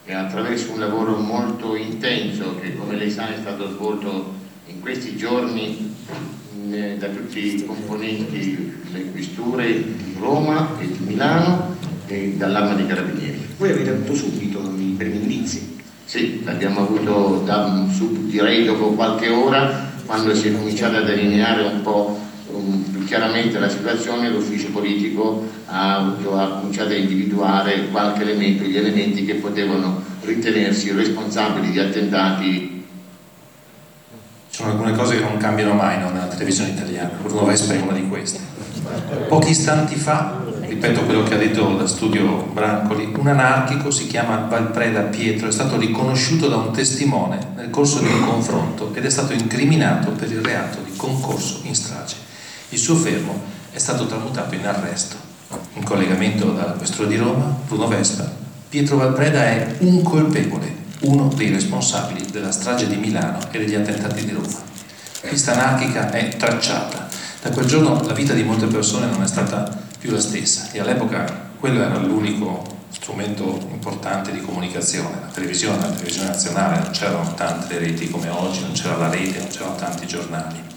[0.06, 4.36] E attraverso un lavoro molto intenso che come lei sa è stato svolto
[4.68, 5.94] in questi giorni
[6.72, 12.88] eh, da tutti i componenti delle questure di Roma e di Milano e dall'arma dei
[12.88, 13.48] carabinieri.
[13.58, 15.76] Voi avete avuto subito i primi indizi?
[16.06, 21.64] Sì, l'abbiamo avuto da, su, direi dopo qualche ora, quando si è cominciato a delineare
[21.64, 22.27] un po'
[23.08, 29.26] chiaramente la situazione, l'ufficio politico ha, avuto, ha cominciato a individuare qualche elemento, gli elementi
[29.26, 32.86] che potevano ritenersi responsabili di attentati.
[34.50, 37.94] Ci sono alcune cose che non cambiano mai nella televisione italiana, Bruno Vespa è una
[37.94, 38.40] di queste.
[39.28, 44.48] Pochi istanti fa ripeto quello che ha detto da studio Brancoli, un anarchico si chiama
[44.50, 49.10] Valpreda Pietro, è stato riconosciuto da un testimone nel corso di un confronto ed è
[49.10, 52.27] stato incriminato per il reato di concorso in strage.
[52.70, 55.16] Il suo fermo è stato tramutato in arresto.
[55.76, 58.30] In collegamento dalla questura di Roma, Bruno Vespa,
[58.68, 64.26] Pietro Valpreda è un colpevole, uno dei responsabili della strage di Milano e degli attentati
[64.26, 64.66] di Roma.
[65.22, 67.08] Questa anarchica è tracciata.
[67.42, 70.82] Da quel giorno la vita di molte persone non è stata più la stessa e
[70.82, 77.34] all'epoca quello era l'unico strumento importante di comunicazione, la televisione, la televisione nazionale, non c'erano
[77.34, 80.76] tante reti come oggi, non c'era la rete, non c'erano tanti giornali.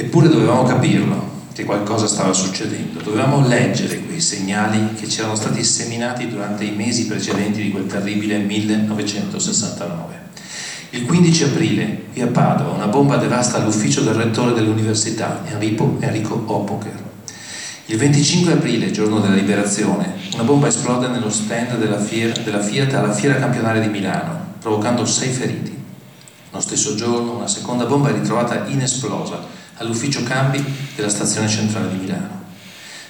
[0.00, 5.64] Eppure dovevamo capirlo, che qualcosa stava succedendo, dovevamo leggere quei segnali che ci erano stati
[5.64, 10.14] seminati durante i mesi precedenti di quel terribile 1969.
[10.90, 17.02] Il 15 aprile, via Padova, una bomba devasta l'ufficio del rettore dell'università, Enrico, Enrico Opoker.
[17.86, 22.94] Il 25 aprile, giorno della liberazione, una bomba esplode nello stand della, Fiat, della Fiat
[22.94, 25.76] alla Fiera Campionale di Milano, provocando sei feriti.
[26.52, 30.62] Lo stesso giorno una seconda bomba è ritrovata inesplosa all'ufficio cambi
[30.94, 32.36] della stazione centrale di Milano.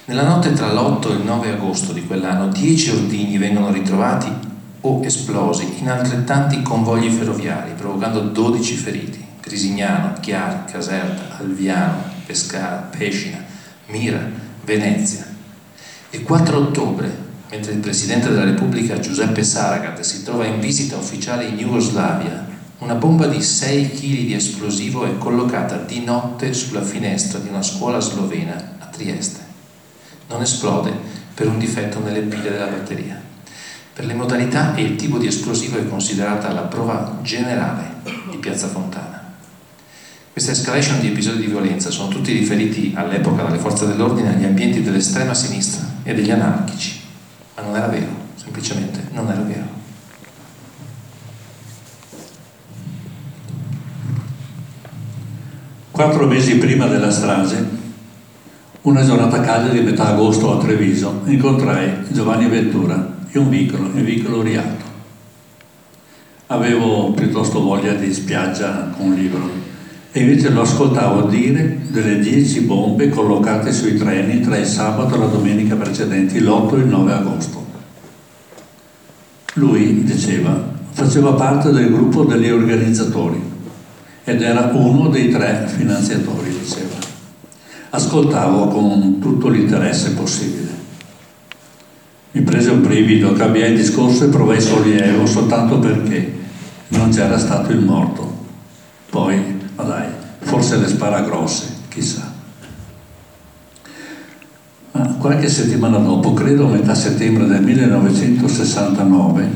[0.07, 4.33] Nella notte tra l'8 e il 9 agosto di quell'anno, dieci ordigni vengono ritrovati
[4.81, 9.27] o esplosi in altrettanti convogli ferroviari, provocando 12 feriti.
[9.41, 13.45] Grisignano, Chiari, Caserta, Alviano, Pescara, Pescina,
[13.87, 14.21] Mira,
[14.65, 15.27] Venezia.
[16.11, 21.45] Il 4 ottobre, mentre il Presidente della Repubblica Giuseppe Saragat si trova in visita ufficiale
[21.45, 22.47] in Jugoslavia,
[22.79, 27.63] una bomba di 6 kg di esplosivo è collocata di notte sulla finestra di una
[27.63, 29.41] scuola slovena a Trieste.
[30.29, 30.93] Non esplode
[31.35, 33.21] per un difetto nelle pile della batteria.
[33.93, 37.95] Per le modalità e il tipo di esplosivo è considerata la prova generale
[38.31, 39.35] di Piazza Fontana.
[40.33, 44.83] Questa escalation di episodi di violenza sono tutti riferiti all'epoca dalle forze dell'ordine agli ambienti
[44.83, 47.01] dell'estrema sinistra e degli anarchici,
[47.57, 49.78] ma non era vero, semplicemente non era vero.
[55.99, 57.67] Quattro mesi prima della strage,
[58.83, 64.05] una giornata calda di metà agosto a Treviso, incontrai Giovanni Ventura in un vicolo, in
[64.05, 64.85] vicolo Rialto.
[66.47, 69.51] Avevo piuttosto voglia di spiaggia con un libro
[70.13, 75.19] e invece lo ascoltavo dire delle dieci bombe collocate sui treni tra il sabato e
[75.19, 77.67] la domenica precedenti, l'8 e il 9 agosto.
[79.55, 83.48] Lui, diceva, faceva parte del gruppo degli organizzatori
[84.31, 86.97] ed era uno dei tre finanziatori, diceva.
[87.91, 90.69] Ascoltavo con tutto l'interesse possibile.
[92.33, 96.37] Mi prese un brivido, cambiai il discorso e provai sollievo soltanto perché
[96.89, 98.37] non c'era stato il morto.
[99.09, 100.09] Poi ma dai,
[100.41, 102.31] forse le spara grosse, chissà.
[104.93, 109.51] Ma qualche settimana dopo, credo a metà settembre del 1969,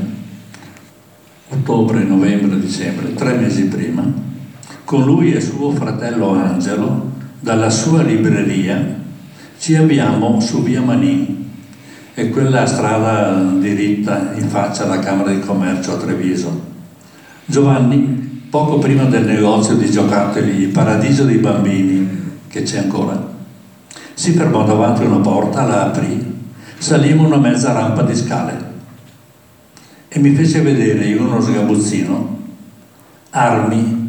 [1.49, 4.31] ottobre, novembre, dicembre, tre mesi prima,
[4.83, 9.01] con lui e suo fratello Angelo, dalla sua libreria,
[9.57, 11.41] ci abbiamo su via Manin,
[12.13, 16.71] e quella strada diritta in faccia alla Camera di Commercio a Treviso.
[17.45, 22.07] Giovanni poco prima del negozio di giocattoli Il Paradiso dei Bambini,
[22.47, 23.31] che c'è ancora.
[24.13, 26.23] Si fermò davanti a una porta, la aprì,
[26.77, 28.71] salimmo una mezza rampa di scale
[30.07, 32.39] e mi fece vedere in uno sgabuzzino
[33.31, 34.02] armi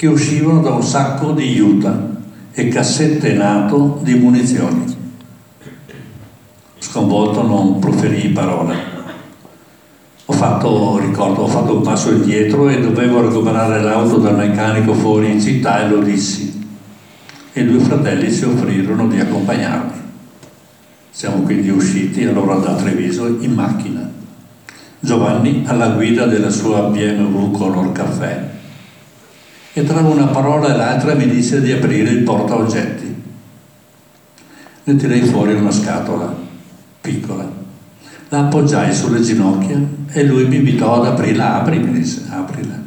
[0.00, 2.08] che uscivano da un sacco di juta
[2.52, 4.96] e cassette nato di munizioni.
[6.78, 8.74] Sconvolto non proferì parola
[10.24, 15.32] ho fatto, ricordo, ho fatto un passo indietro e dovevo recuperare l'auto dal meccanico fuori
[15.32, 16.66] in città e lo dissi.
[17.52, 20.00] E i due fratelli si offrirono di accompagnarmi.
[21.10, 24.10] Siamo quindi usciti allora da Treviso in macchina.
[24.98, 28.59] Giovanni alla guida della sua BMW color caffè
[29.72, 33.14] e tra una parola e l'altra mi disse di aprire il porta oggetti.
[34.84, 36.34] Ne tirai fuori una scatola
[37.00, 37.50] piccola,
[38.28, 42.78] la appoggiai sulle ginocchia e lui mi invitò ad aprirla, apri, mi disse, aprila.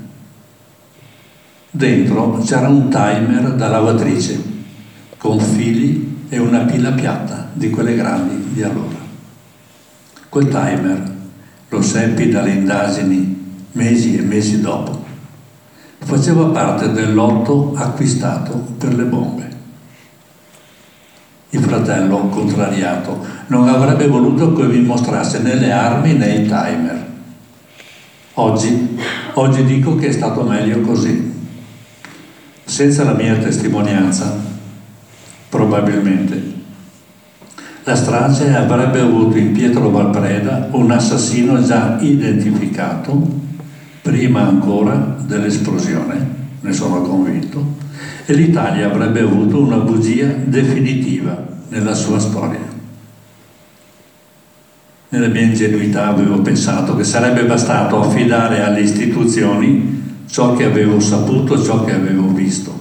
[1.70, 4.52] Dentro c'era un timer da lavatrice
[5.18, 9.02] con fili e una pila piatta di quelle grandi di allora.
[10.30, 11.12] Quel timer,
[11.70, 15.03] lo seppi dalle indagini mesi e mesi dopo,
[16.04, 19.52] faceva parte del lotto acquistato per le bombe.
[21.52, 27.12] Il fratello, contrariato, non avrebbe voluto che vi mostrasse né le armi né il timer.
[28.36, 28.98] Oggi,
[29.34, 31.32] oggi dico che è stato meglio così.
[32.64, 34.36] Senza la mia testimonianza,
[35.50, 36.52] probabilmente,
[37.84, 43.43] la strage avrebbe avuto in Pietro Valpreda un assassino già identificato
[44.04, 46.28] prima ancora dell'esplosione,
[46.60, 47.78] ne sono convinto,
[48.26, 52.60] e l'Italia avrebbe avuto una bugia definitiva nella sua storia.
[55.08, 61.62] Nella mia ingenuità avevo pensato che sarebbe bastato affidare alle istituzioni ciò che avevo saputo,
[61.64, 62.78] ciò che avevo visto.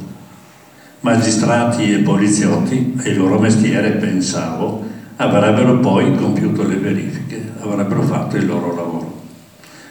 [1.01, 4.85] Magistrati e poliziotti, e il loro mestiere, pensavo,
[5.17, 9.21] avrebbero poi compiuto le verifiche, avrebbero fatto il loro lavoro.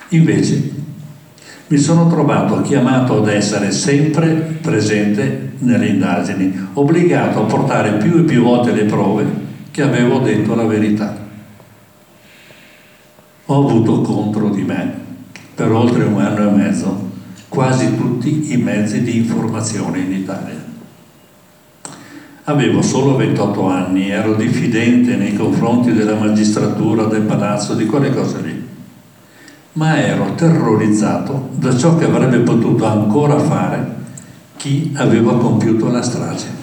[0.09, 0.79] Invece
[1.71, 8.23] mi sono trovato chiamato ad essere sempre presente nelle indagini, obbligato a portare più e
[8.23, 9.25] più volte le prove
[9.71, 11.17] che avevo detto la verità.
[13.45, 14.99] Ho avuto contro di me
[15.55, 17.09] per oltre un anno e mezzo
[17.47, 20.69] quasi tutti i mezzi di informazione in Italia.
[22.45, 28.41] Avevo solo 28 anni, ero diffidente nei confronti della magistratura, del palazzo, di quelle cose
[28.41, 28.50] lì
[29.73, 33.99] ma ero terrorizzato da ciò che avrebbe potuto ancora fare
[34.57, 36.59] chi aveva compiuto la strage.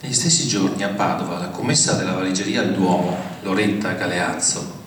[0.00, 4.78] Negli stessi giorni a Padova la commessa della valigeria al Duomo, Loretta Galeazzo,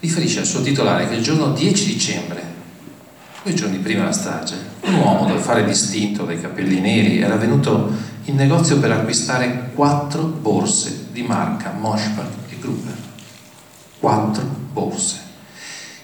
[0.00, 2.42] riferisce al suo titolare che il giorno 10 dicembre,
[3.44, 7.90] due giorni prima della strage, un uomo dal fare distinto, dai capelli neri, era venuto
[8.24, 13.05] in negozio per acquistare quattro borse di marca Moschberg e Gruber
[14.06, 15.20] quattro borse.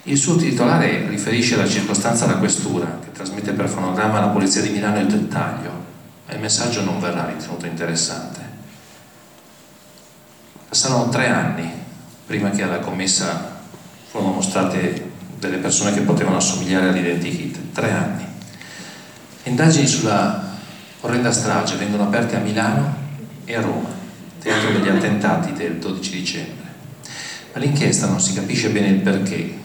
[0.05, 4.70] Il suo titolare riferisce la circostanza alla questura, che trasmette per fonogramma alla Polizia di
[4.70, 5.70] Milano il dettaglio,
[6.26, 8.40] ma il messaggio non verrà ritenuto interessante.
[10.68, 11.70] Passarono tre anni
[12.26, 13.61] prima che alla commessa
[14.11, 17.72] furono mostrate delle persone che potevano assomigliare all'identikit.
[17.72, 18.26] Tre anni.
[19.44, 20.57] Le indagini sulla
[21.03, 22.96] orrenda strage vengono aperte a Milano
[23.44, 23.90] e a Roma,
[24.40, 26.62] teatro degli attentati del 12 dicembre.
[27.55, 29.59] All'inchiesta non si capisce bene il perché,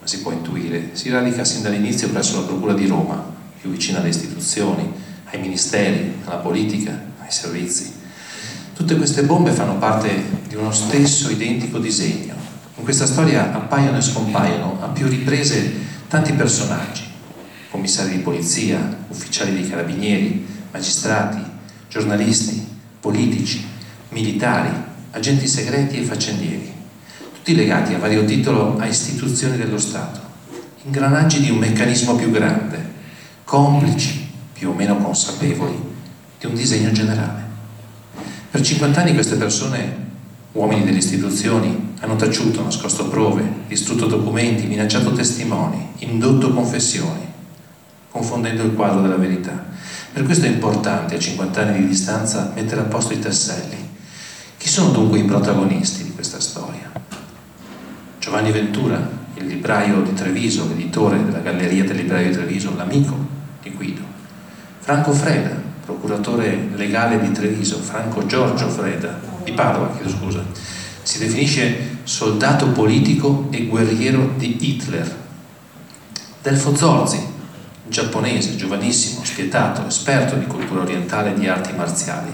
[0.00, 0.90] ma si può intuire.
[0.92, 3.22] Si radica sin dall'inizio presso la Procura di Roma,
[3.60, 4.90] più vicina alle istituzioni,
[5.24, 7.92] ai ministeri, alla politica, ai servizi.
[8.72, 10.08] Tutte queste bombe fanno parte
[10.48, 12.34] di uno stesso identico disegno.
[12.76, 15.70] In questa storia appaiono e scompaiono a più riprese
[16.08, 17.02] tanti personaggi,
[17.70, 21.42] commissari di polizia, ufficiali dei carabinieri, magistrati,
[21.90, 22.66] giornalisti,
[23.00, 23.66] politici,
[24.10, 24.70] militari,
[25.10, 26.76] agenti segreti e faccendieri
[27.48, 30.20] tutti legati a vario titolo a istituzioni dello Stato,
[30.84, 32.92] ingranaggi di un meccanismo più grande,
[33.44, 35.74] complici, più o meno consapevoli,
[36.38, 37.42] di un disegno generale.
[38.50, 39.96] Per 50 anni queste persone,
[40.52, 47.26] uomini delle istituzioni, hanno taciuto, nascosto prove, distrutto documenti, minacciato testimoni, indotto confessioni,
[48.10, 49.68] confondendo il quadro della verità.
[50.12, 53.88] Per questo è importante, a 50 anni di distanza, mettere a posto i tasselli.
[54.58, 56.67] Chi sono dunque i protagonisti di questa storia?
[58.28, 63.16] Giovanni Ventura, il libraio di Treviso, l'editore della Galleria del Libraio di Treviso, l'amico
[63.62, 64.02] di Guido.
[64.80, 70.44] Franco Freda, procuratore legale di Treviso, Franco Giorgio Freda, di Padova, chiedo scusa,
[71.02, 75.16] si definisce soldato politico e guerriero di Hitler.
[76.42, 77.26] Delfo Zorzi,
[77.88, 82.30] giapponese, giovanissimo, spietato, esperto di cultura orientale e di arti marziali.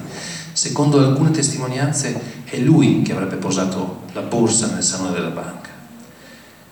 [0.52, 5.73] Secondo alcune testimonianze è lui che avrebbe posato la borsa nel salone della banca.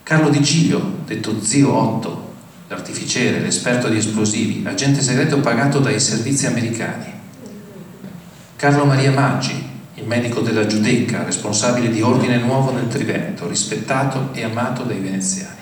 [0.03, 2.33] Carlo Di Giglio, detto Zio Otto,
[2.67, 7.05] l'artificiere, l'esperto di esplosivi, agente segreto pagato dai servizi americani.
[8.57, 14.43] Carlo Maria Maggi, il medico della Giudecca, responsabile di Ordine Nuovo nel Trivento, rispettato e
[14.43, 15.61] amato dai veneziani.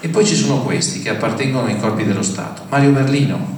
[0.00, 2.64] E poi ci sono questi che appartengono ai corpi dello Stato.
[2.68, 3.56] Mario Berlino,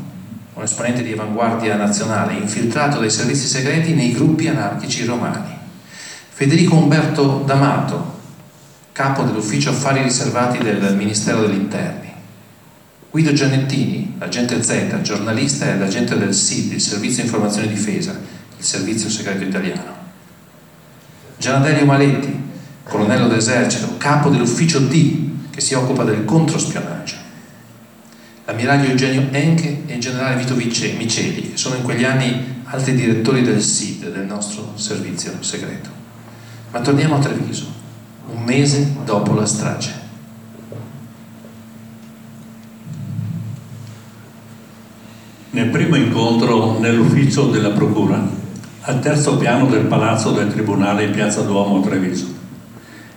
[0.55, 5.59] un esponente di avanguardia nazionale, infiltrato dai servizi segreti nei gruppi anarchici romani.
[6.28, 8.18] Federico Umberto D'Amato,
[8.93, 12.09] capo dell'ufficio affari riservati del Ministero degli Interni,
[13.11, 18.64] Guido Giannettini, agente Z, giornalista ed agente del SID, il Servizio Informazione e Difesa, il
[18.64, 19.97] Servizio Segreto Italiano,
[21.36, 22.38] Gianadelio Maletti,
[22.84, 27.16] colonnello d'esercito, capo dell'ufficio D, che si occupa del controspionaggio,
[28.45, 33.43] l'ammiraglio Eugenio Enche e il generale Vito Miceli, che sono in quegli anni altri direttori
[33.43, 35.91] del SID, del nostro servizio segreto.
[36.70, 37.80] Ma torniamo a Treviso,
[38.33, 39.99] un mese dopo la strage.
[45.51, 48.24] Nel primo incontro nell'ufficio della Procura,
[48.83, 52.26] al terzo piano del palazzo del Tribunale in Piazza Duomo a Treviso,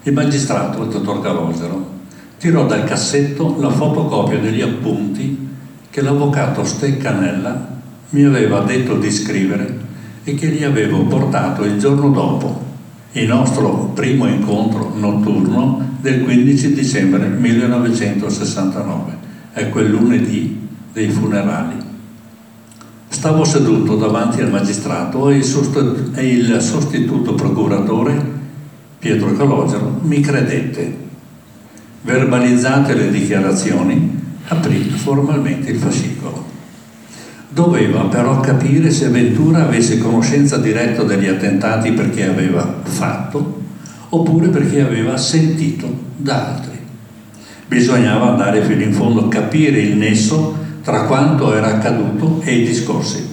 [0.03, 1.91] il magistrato, il dottor Calosero,
[2.37, 5.47] tirò dal cassetto la fotocopia degli appunti
[5.89, 7.71] che l'avvocato Steccanella
[8.09, 9.81] mi aveva detto di scrivere
[10.23, 12.72] e che gli avevo portato il giorno dopo,
[13.13, 19.17] il nostro primo incontro notturno del 15 dicembre 1969,
[19.53, 21.75] è quel lunedì dei funerali.
[23.07, 28.41] Stavo seduto davanti al magistrato e il sostituto procuratore,
[28.97, 31.01] Pietro Calogero, mi credette.
[32.01, 36.42] Verbalizzate le dichiarazioni, aprì formalmente il fascicolo.
[37.53, 43.61] Doveva però capire se Ventura avesse conoscenza diretta degli attentati perché aveva fatto
[44.09, 45.87] oppure perché aveva sentito
[46.17, 46.79] da altri.
[47.67, 53.23] Bisognava andare fino in fondo, capire il nesso tra quanto era accaduto e i discorsi.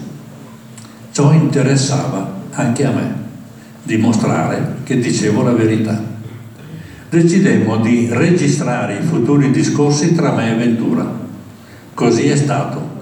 [1.13, 3.15] Ciò interessava anche a me,
[3.83, 5.99] dimostrare che dicevo la verità.
[7.09, 11.11] Decidemmo di registrare i futuri discorsi tra me e Ventura.
[11.95, 13.00] Così è stato.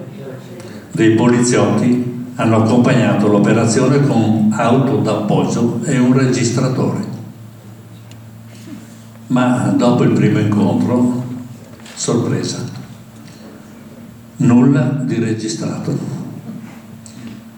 [0.99, 6.99] Dei poliziotti hanno accompagnato l'operazione con auto d'appoggio e un registratore.
[9.29, 11.23] Ma dopo il primo incontro,
[11.95, 12.65] sorpresa
[14.39, 15.97] nulla di registrato.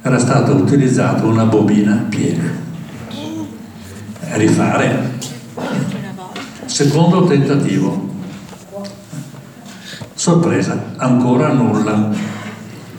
[0.03, 2.45] Era stata utilizzata una bobina piena.
[4.33, 5.13] Rifare.
[6.67, 8.07] Secondo tentativo.
[10.13, 12.30] Sorpresa, ancora nulla.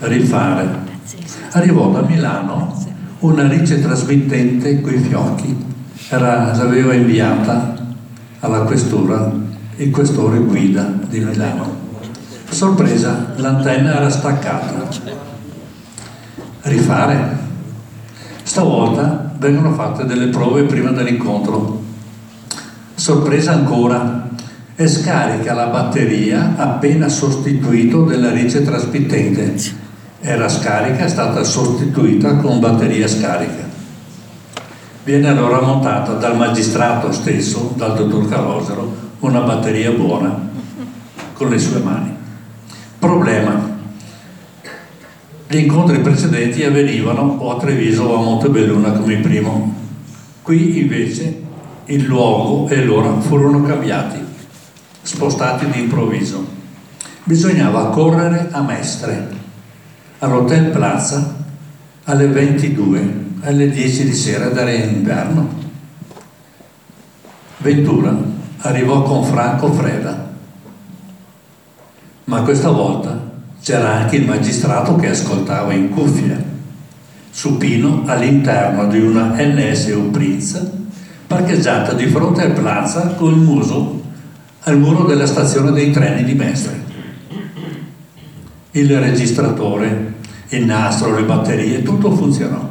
[0.02, 0.90] Rifare.
[1.52, 2.76] Arrivò da Milano
[3.20, 5.56] una rice trasmittente coi fiocchi.
[6.10, 7.76] Era, l'aveva inviata
[8.40, 9.32] alla questura
[9.78, 11.82] il questore guida di Milano
[12.50, 14.88] Sorpresa, l'antenna era staccata.
[16.64, 17.38] Rifare.
[18.44, 21.82] Stavolta vengono fatte delle prove prima dell'incontro.
[22.96, 24.30] Sorpresa ancora.
[24.76, 29.81] E scarica la batteria appena sostituito della rice trasmittente.
[30.24, 33.68] Era scarica, è stata sostituita con batteria scarica.
[35.04, 40.50] Viene allora montata dal magistrato stesso, dal dottor Calosero, una batteria buona
[41.34, 42.16] con le sue mani.
[43.00, 43.80] Problema.
[45.48, 49.76] Gli incontri precedenti avvenivano o a Treviso o a Montebelluna come primo.
[50.44, 51.42] Qui invece
[51.86, 54.20] il luogo e l'ora furono cambiati,
[55.02, 56.46] spostati di improvviso.
[57.24, 59.41] Bisognava correre a Mestre,
[60.22, 61.36] all'Hotel Plaza,
[62.06, 65.50] alle 22, alle 10 di sera era in inverno.
[67.58, 68.18] Ventura
[68.58, 70.30] arrivò con Franco Freda
[72.32, 73.30] ma questa volta
[73.62, 76.42] c'era anche il magistrato che ascoltava in cuffia,
[77.30, 80.72] supino all'interno di una NSU Prince
[81.28, 84.00] parcheggiata di fronte al plaza col muso
[84.62, 86.81] al muro della stazione dei treni di Mestre.
[88.74, 90.14] Il registratore,
[90.50, 92.70] il nastro, le batterie, tutto funzionò.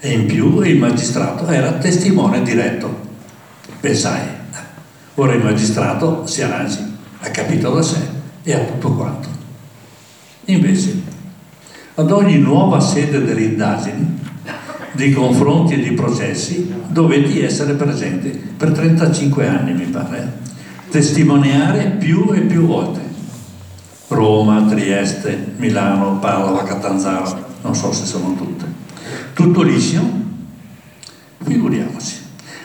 [0.00, 3.10] E in più il magistrato era testimone diretto.
[3.78, 4.20] Pensai,
[5.14, 6.78] ora il magistrato si arrangi,
[7.20, 8.00] ha capito da sé
[8.42, 9.28] e a tutto quanto.
[10.46, 11.00] Invece,
[11.94, 14.18] ad ogni nuova sede delle indagini,
[14.90, 20.40] di confronti e di processi, dovetti essere presente per 35 anni, mi pare,
[20.90, 23.01] testimoniare più e più volte.
[24.12, 28.64] Roma, Trieste, Milano, Padova, Catanzaro, non so se sono tutte.
[29.32, 30.00] Tutto liscio?
[31.42, 32.20] Figuriamoci.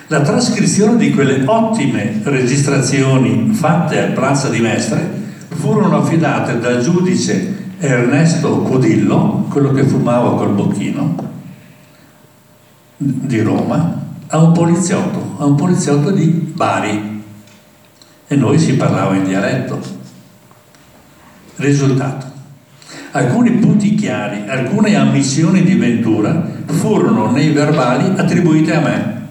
[0.08, 7.66] La trascrizione di quelle ottime registrazioni fatte al Plaza di Mestre furono affidate dal giudice
[7.80, 11.16] Ernesto Codillo, quello che fumava col bocchino,
[12.98, 17.24] di Roma, a un poliziotto, a un poliziotto di Bari.
[18.28, 19.97] E noi si parlava in dialetto.
[21.58, 22.26] Risultato.
[23.12, 29.26] Alcuni punti chiari, alcune ammissioni di Ventura furono nei verbali attribuite a me.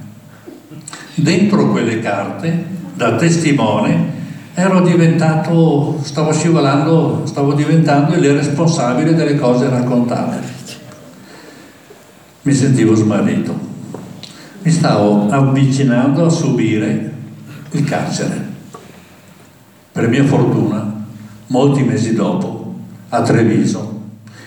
[1.14, 2.64] Dentro quelle carte,
[2.94, 4.14] da testimone,
[4.54, 10.38] ero diventato, stavo scivolando, stavo diventando il responsabile delle cose raccontate.
[12.42, 13.58] Mi sentivo smarrito.
[14.62, 17.12] Mi stavo avvicinando a subire
[17.70, 18.44] il carcere.
[19.92, 20.85] Per mia fortuna,
[21.48, 22.74] molti mesi dopo,
[23.08, 23.94] a Treviso,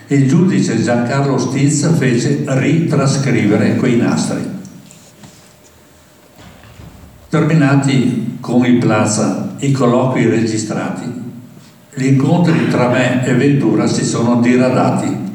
[0.08, 4.58] il giudice Giancarlo Stiz fece ritrascrivere quei nastri.
[7.30, 11.06] Terminati con il Plaza i colloqui registrati,
[11.94, 15.28] gli incontri tra me e Ventura si sono diradati.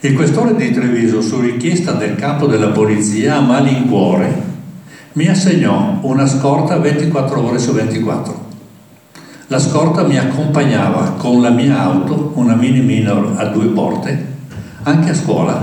[0.00, 4.50] Il questore di Treviso, su richiesta del capo della polizia a malincuore,
[5.14, 8.41] mi assegnò una scorta 24 ore su 24.
[9.52, 14.26] La scorta mi accompagnava con la mia auto, una mini minor a due porte,
[14.84, 15.60] anche a scuola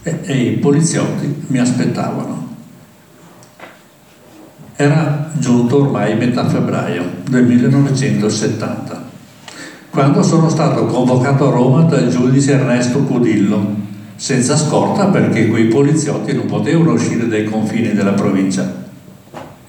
[0.00, 2.54] e, e i poliziotti mi aspettavano.
[4.76, 9.02] Era giunto ormai metà febbraio del 1970,
[9.90, 13.74] quando sono stato convocato a Roma dal giudice Ernesto Cudillo,
[14.14, 18.72] senza scorta perché quei poliziotti non potevano uscire dai confini della provincia.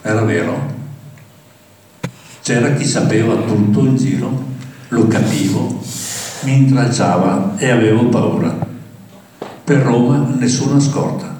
[0.03, 0.70] Era vero,
[2.41, 4.45] c'era chi sapeva tutto in giro,
[4.89, 5.79] lo capivo,
[6.41, 8.69] mi intralciava e avevo paura.
[9.63, 11.39] Per Roma nessuna scorta,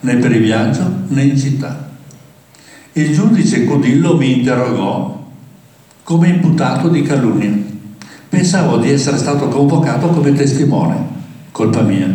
[0.00, 1.88] né per il viaggio né in città.
[2.92, 5.28] Il giudice Codillo mi interrogò
[6.02, 7.68] come imputato di calunnia.
[8.28, 10.96] Pensavo di essere stato convocato come testimone,
[11.52, 12.12] colpa mia,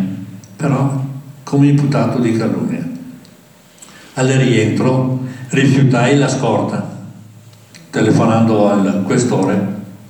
[0.56, 1.04] però
[1.42, 2.86] come imputato di calunnia.
[4.14, 6.95] Al rientro rifiutai la scorta
[7.96, 9.58] telefonando al questore,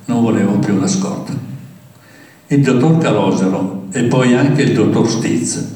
[0.07, 1.31] non volevo più la scorta.
[2.47, 5.73] Il dottor Calogero e poi anche il dottor Stiz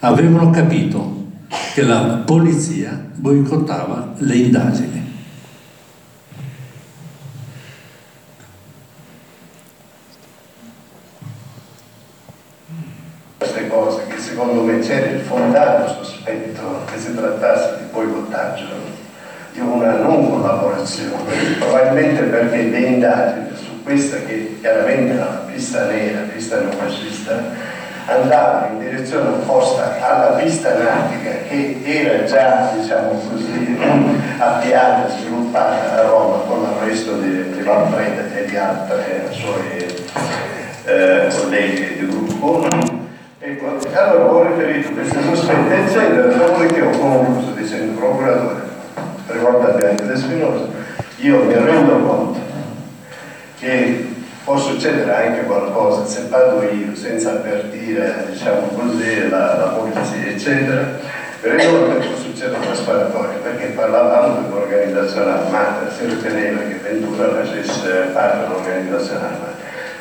[0.00, 1.26] avevano capito
[1.72, 5.14] che la polizia boicottava le indagini.
[13.38, 18.99] Queste cose che secondo me c'era il fondato sospetto che si trattasse di boicottaggio
[19.52, 25.86] di una non collaborazione, probabilmente perché le indagini su questa che chiaramente era una pista
[25.86, 27.42] nera, pista neofascista,
[28.06, 33.78] andavano in direzione opposta alla pista anarchica che era già, diciamo così,
[34.38, 39.86] avviata e sviluppata a Roma con l'arresto di, di Valfreda e di altri suoi
[40.84, 42.66] eh, colleghi di gruppo.
[43.42, 48.69] Ecco, allora ho riferito queste sospette, eccetera, dopodiché ho concluso dicendo procuratore
[49.32, 50.64] ricorda bene De Spinosa,
[51.16, 52.40] io mi rendo conto
[53.58, 54.08] che
[54.44, 60.98] può succedere anche qualcosa se vado io senza avvertire diciamo così la, la polizia eccetera
[61.42, 67.28] rendo che può succedere una sparatoria perché parlavamo di un'organizzazione armata si riteneva che Ventura
[67.28, 69.54] facesse parte di un'organizzazione armata.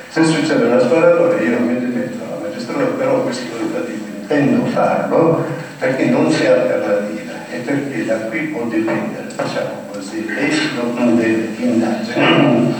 [0.09, 5.45] Se succede una sparatoria io mi dimetto alla magistratura però questo tentativo intendo farlo
[5.77, 12.75] perché non c'è alternativa e perché da qui può dipendere, diciamo così, l'esito delle indagini,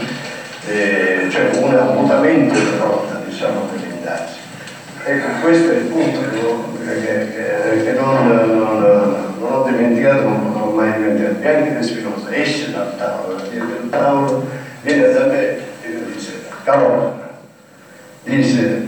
[0.66, 4.38] eh, cioè un ammutamento di rotta, diciamo, delle indagini.
[5.02, 10.70] Ecco, questo è il punto che, che, che non, non, non, ho dimenticato, non ho
[10.70, 11.34] mai dimenticato.
[11.36, 14.46] Bianchi De Spinosa esce dal tavolo, viene dal tavolo,
[14.82, 17.18] viene da me e mi dice, cavolo,
[18.22, 18.86] dice,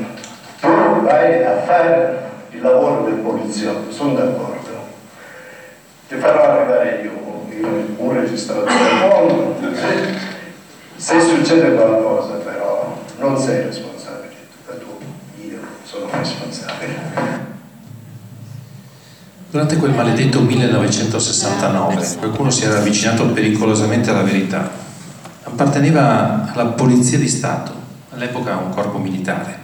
[0.61, 0.69] tu
[1.03, 2.21] vai a fare
[2.51, 4.62] il lavoro del poliziotto, sono d'accordo
[6.13, 7.47] ti farò arrivare io
[7.97, 10.15] un registratore buono, se,
[10.97, 14.35] se succede qualcosa però non sei responsabile,
[14.79, 17.51] tu, io sono responsabile.
[19.51, 24.71] Durante quel maledetto 1969 qualcuno si era avvicinato pericolosamente alla verità.
[25.45, 27.73] Apparteneva alla Polizia di Stato,
[28.11, 29.61] all'epoca un corpo militare.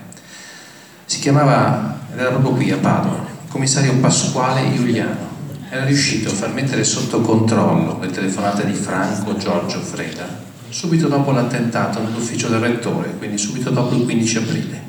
[1.05, 5.28] Si chiamava, ed era proprio qui a Padova, il commissario Pasquale Giuliano
[5.71, 11.31] era riuscito a far mettere sotto controllo le telefonate di Franco Giorgio Freda subito dopo
[11.31, 14.83] l'attentato nell'ufficio del rettore, quindi subito dopo il 15 aprile.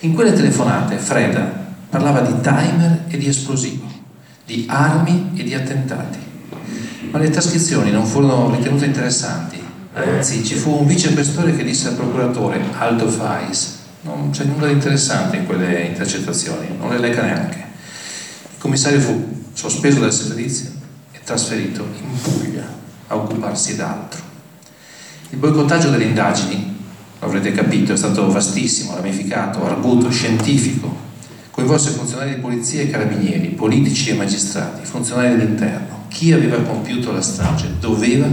[0.00, 3.86] In quelle telefonate Freda parlava di timer e di esplosivo,
[4.44, 6.18] di armi e di attentati.
[7.10, 9.62] Ma le trascrizioni non furono ritenute interessanti,
[9.94, 14.72] anzi ci fu un vicequestore che disse al procuratore Aldo Fais non c'è nulla di
[14.72, 17.56] interessante in quelle intercettazioni, non le legga neanche.
[17.56, 20.68] Il commissario fu sospeso dal servizio
[21.12, 22.68] e trasferito in Puglia
[23.06, 24.20] a occuparsi d'altro.
[25.30, 26.76] Il boicottaggio delle indagini,
[27.18, 31.04] lo avrete capito, è stato vastissimo, ramificato, arguto, scientifico.
[31.50, 36.04] Coinvolse funzionari di polizia e carabinieri, politici e magistrati, funzionari dell'interno.
[36.08, 38.28] Chi aveva compiuto la strage doveva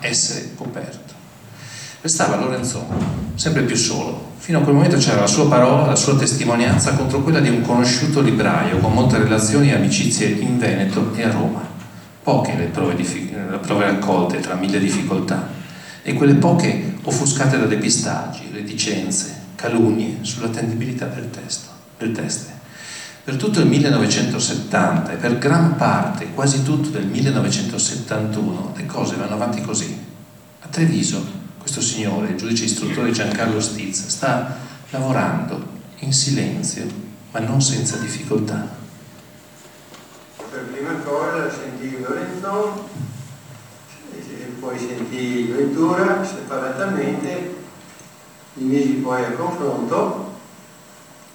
[0.00, 1.14] essere coperto.
[2.02, 3.02] Restava Lorenzoni,
[3.34, 4.34] sempre più solo.
[4.46, 7.62] Fino a quel momento c'era la sua parola, la sua testimonianza contro quella di un
[7.62, 11.68] conosciuto libraio con molte relazioni e amicizie in Veneto e a Roma.
[12.22, 15.48] Poche le prove, le prove raccolte tra mille difficoltà
[16.00, 22.52] e quelle poche offuscate da depistaggi, reticenze, calunnie sull'attendibilità del testo, del teste.
[23.24, 29.34] Per tutto il 1970 e per gran parte, quasi tutto del 1971, le cose vanno
[29.34, 29.98] avanti così.
[30.60, 34.56] A Treviso, questo signore, il giudice istruttore Giancarlo Stiz, sta
[34.90, 35.60] lavorando
[35.98, 36.86] in silenzio,
[37.32, 38.68] ma non senza difficoltà.
[40.48, 42.88] Per prima cosa sentì Lorenzo,
[44.60, 47.56] poi sentì Ventura separatamente,
[48.54, 50.34] mi misi poi a confronto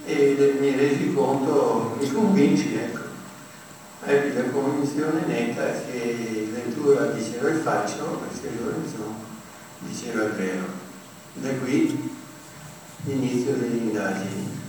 [0.05, 2.99] e mi resi conto, mi convinci, ecco,
[4.05, 9.30] ebbi la convinzione netta che Ventura diceva il falso e che Lorenzo
[9.82, 10.65] diceva il vero.
[11.34, 12.09] Da qui
[13.05, 14.59] l'inizio delle indagini.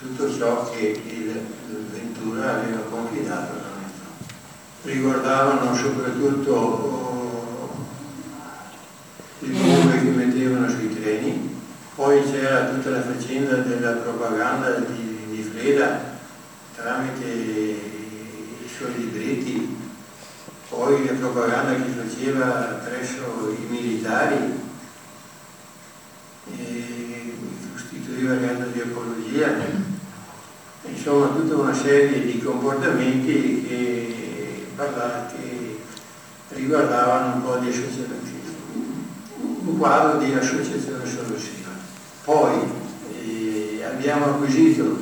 [0.00, 1.40] Tutto ciò che il
[1.90, 4.36] Ventura aveva confidato a Lorenzo.
[4.82, 7.86] Riguardavano soprattutto oh,
[9.40, 11.56] le bombe che mettevano sui treni,
[11.94, 16.16] poi c'era tutta la faccenda della propaganda di, di Freda
[16.76, 19.57] tramite i suoi libretti,
[20.78, 24.36] poi la propaganda che faceva presso i militari
[26.56, 27.34] e
[27.72, 29.56] costituiva reato di apologia,
[30.84, 35.78] insomma tutta una serie di comportamenti che, che
[36.50, 38.14] riguardavano un po' di associazione,
[39.64, 41.70] un quadro di associazione solusiva.
[42.22, 42.54] Poi
[43.20, 44.96] eh, abbiamo acquisito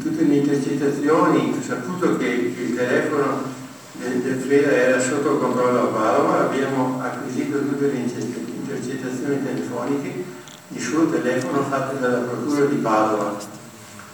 [0.00, 3.55] tutte le intercettazioni, saputo che, che il telefono
[4.08, 10.24] del, Freda era sotto controllo a Padova, abbiamo acquisito tutte le intercettazioni telefoniche
[10.68, 13.36] di suo telefono fatte dalla Procura di Padova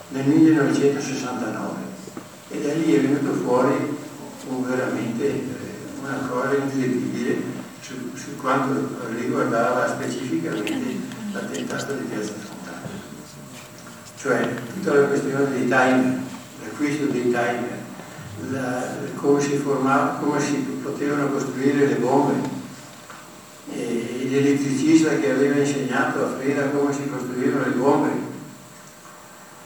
[0.08, 1.80] nel 1969
[2.50, 3.96] e da lì è venuto fuori
[4.48, 5.42] un veramente eh,
[6.02, 7.42] una cosa incredibile
[7.80, 11.00] su, su quanto riguardava specificamente
[11.32, 13.00] l'attentato di Piazza Fontana.
[14.16, 16.18] Cioè tutta la questione dei timer,
[16.62, 17.81] l'acquisto dei timer,
[18.50, 22.60] la, come, si formava, come si potevano costruire le bombe,
[23.70, 28.10] e l'elettricista che aveva insegnato a Freda come si costruivano le bombe,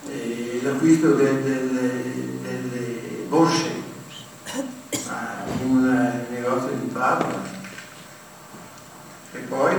[0.09, 1.69] e l'acquisto del, del,
[2.41, 3.85] delle borse
[5.61, 7.55] in un negozio di Padova.
[9.33, 9.75] E poi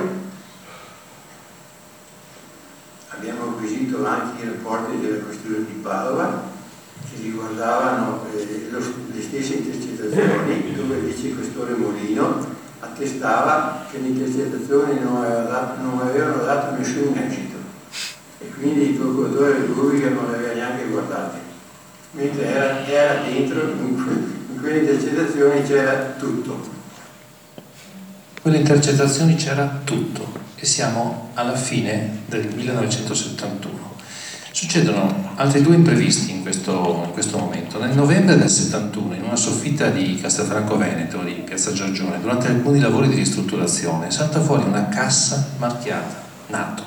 [3.09, 6.57] abbiamo acquisito anche i rapporti della Questura di Padova
[7.19, 8.79] che riguardavano eh, lo,
[9.13, 16.01] le stesse intercettazioni dove il vice questore Molino attestava che le intercettazioni non, aveva, non
[16.01, 17.57] avevano dato nessun esito.
[18.41, 21.39] E quindi il procuratore Repubblica non le aveva neanche guardate.
[22.13, 26.77] Mentre era, era dentro in, in quelle intercettazioni c'era tutto.
[28.41, 30.47] Quelle intercettazioni c'era tutto.
[30.55, 33.78] E siamo alla fine del 1971.
[34.59, 37.79] Succedono altri due imprevisti in questo, in questo momento.
[37.79, 42.81] Nel novembre del 71, in una soffitta di Castelfranco Veneto, di Piazza Giorgione, durante alcuni
[42.81, 46.83] lavori di ristrutturazione, salta fuori una cassa marchiata NATO,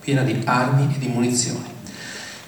[0.00, 1.62] piena di armi e di munizioni.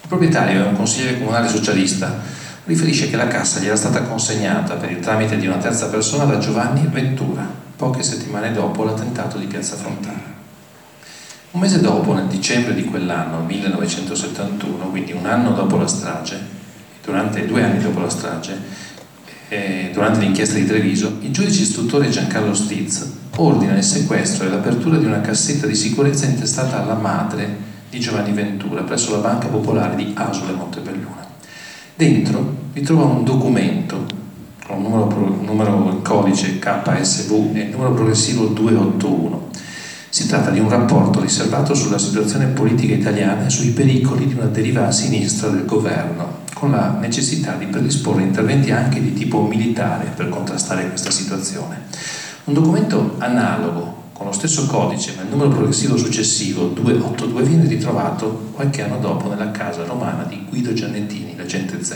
[0.02, 2.18] Il proprietario è un consigliere comunale socialista
[2.64, 6.24] riferisce che la cassa gli era stata consegnata per il tramite di una terza persona
[6.24, 10.25] da Giovanni Ventura, poche settimane dopo l'attentato di Piazza Fontana.
[11.56, 16.38] Un mese dopo, nel dicembre di quell'anno, 1971, quindi un anno dopo la strage,
[17.02, 18.60] durante due anni dopo la strage,
[19.48, 24.98] eh, durante l'inchiesta di Treviso, il giudice istruttore Giancarlo Stiz ordina il sequestro e l'apertura
[24.98, 27.56] di una cassetta di sicurezza intestata alla madre
[27.88, 31.26] di Giovanni Ventura presso la Banca Popolare di Asole Montebelluna.
[31.94, 34.04] Dentro vi trova un documento
[34.66, 39.65] con un numero, numero codice KSV e numero progressivo 281.
[40.16, 44.46] Si tratta di un rapporto riservato sulla situazione politica italiana e sui pericoli di una
[44.46, 50.10] deriva a sinistra del governo, con la necessità di predisporre interventi anche di tipo militare
[50.16, 51.82] per contrastare questa situazione.
[52.44, 58.52] Un documento analogo con lo stesso codice ma il numero progressivo successivo 282 viene ritrovato
[58.52, 61.94] qualche anno dopo nella casa romana di Guido Giannettini, l'agente Z.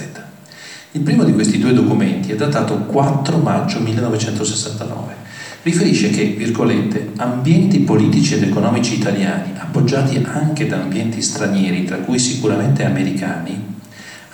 [0.90, 5.29] Il primo di questi due documenti è datato 4 maggio 1969.
[5.62, 12.18] Riferisce che, virgolette, ambienti politici ed economici italiani, appoggiati anche da ambienti stranieri, tra cui
[12.18, 13.68] sicuramente americani,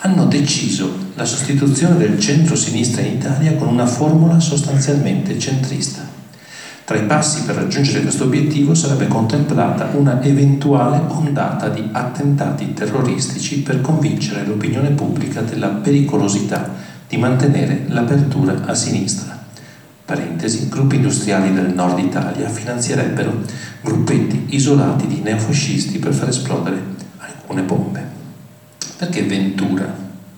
[0.00, 6.14] hanno deciso la sostituzione del centro-sinistra in Italia con una formula sostanzialmente centrista.
[6.84, 13.62] Tra i passi per raggiungere questo obiettivo sarebbe contemplata una eventuale ondata di attentati terroristici
[13.62, 16.74] per convincere l'opinione pubblica della pericolosità
[17.08, 19.35] di mantenere l'apertura a sinistra.
[20.06, 23.42] Parentesi, gruppi industriali del nord Italia finanzierebbero
[23.80, 26.80] gruppetti isolati di neofascisti per far esplodere
[27.18, 28.04] alcune bombe.
[28.96, 29.92] Perché Ventura,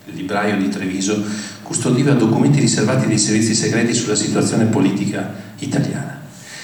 [0.06, 1.22] il libraio di Treviso,
[1.62, 6.18] custodiva documenti riservati dai servizi segreti sulla situazione politica italiana?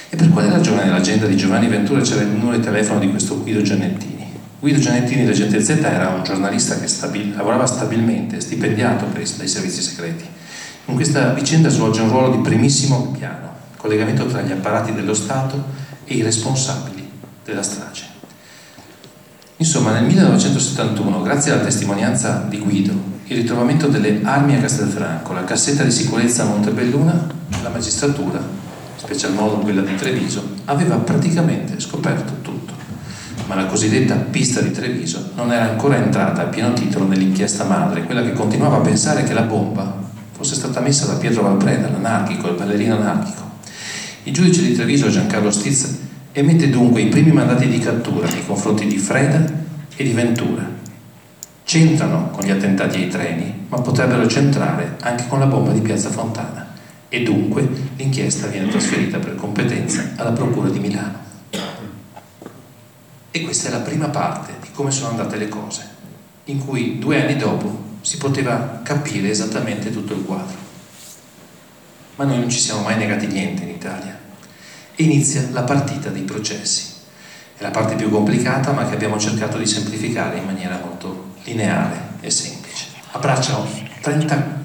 [0.09, 3.39] E per quale ragione nell'agenda di Giovanni Ventura c'era il numero di telefono di questo
[3.43, 4.33] Guido Giannettini?
[4.59, 9.47] Guido Giannettini, leggente Z, era un giornalista che stabil- lavorava stabilmente, stipendiato per i, dai
[9.47, 10.25] servizi segreti.
[10.87, 15.65] In questa vicenda svolge un ruolo di primissimo piano, collegamento tra gli apparati dello Stato
[16.05, 17.11] e i responsabili
[17.43, 18.05] della strage.
[19.57, 22.93] Insomma, nel 1971, grazie alla testimonianza di Guido,
[23.25, 27.29] il ritrovamento delle armi a Castelfranco, la cassetta di sicurezza a Montebelluna,
[27.63, 32.75] la magistratura, in special modo quella di Treviso, aveva praticamente scoperto tutto.
[33.47, 38.05] Ma la cosiddetta pista di Treviso non era ancora entrata a pieno titolo nell'inchiesta madre,
[38.05, 40.04] quella che continuava a pensare che la bomba
[40.45, 43.51] fosse stata messa da Pietro Valpreda, l'anarchico, il ballerino anarchico.
[44.25, 45.99] Il giudice di Treviso, Giancarlo Stiz,
[46.33, 49.43] emette dunque i primi mandati di cattura nei confronti di Freda
[49.97, 50.69] e di Ventura.
[51.65, 56.11] C'entrano con gli attentati ai treni, ma potrebbero centrare anche con la bomba di Piazza
[56.11, 56.75] Fontana
[57.09, 57.67] e dunque
[57.97, 61.23] l'inchiesta viene trasferita per competenza alla Procura di Milano.
[63.31, 65.89] E questa è la prima parte di come sono andate le cose,
[66.45, 70.59] in cui due anni dopo si poteva capire esattamente tutto il quadro.
[72.17, 74.21] Ma noi non ci siamo mai negati niente in Italia
[74.95, 76.93] e inizia la partita dei processi.
[77.57, 82.19] È la parte più complicata ma che abbiamo cercato di semplificare in maniera molto lineare
[82.21, 82.89] e semplice.
[83.13, 83.67] Abbracciano
[84.03, 84.61] 30,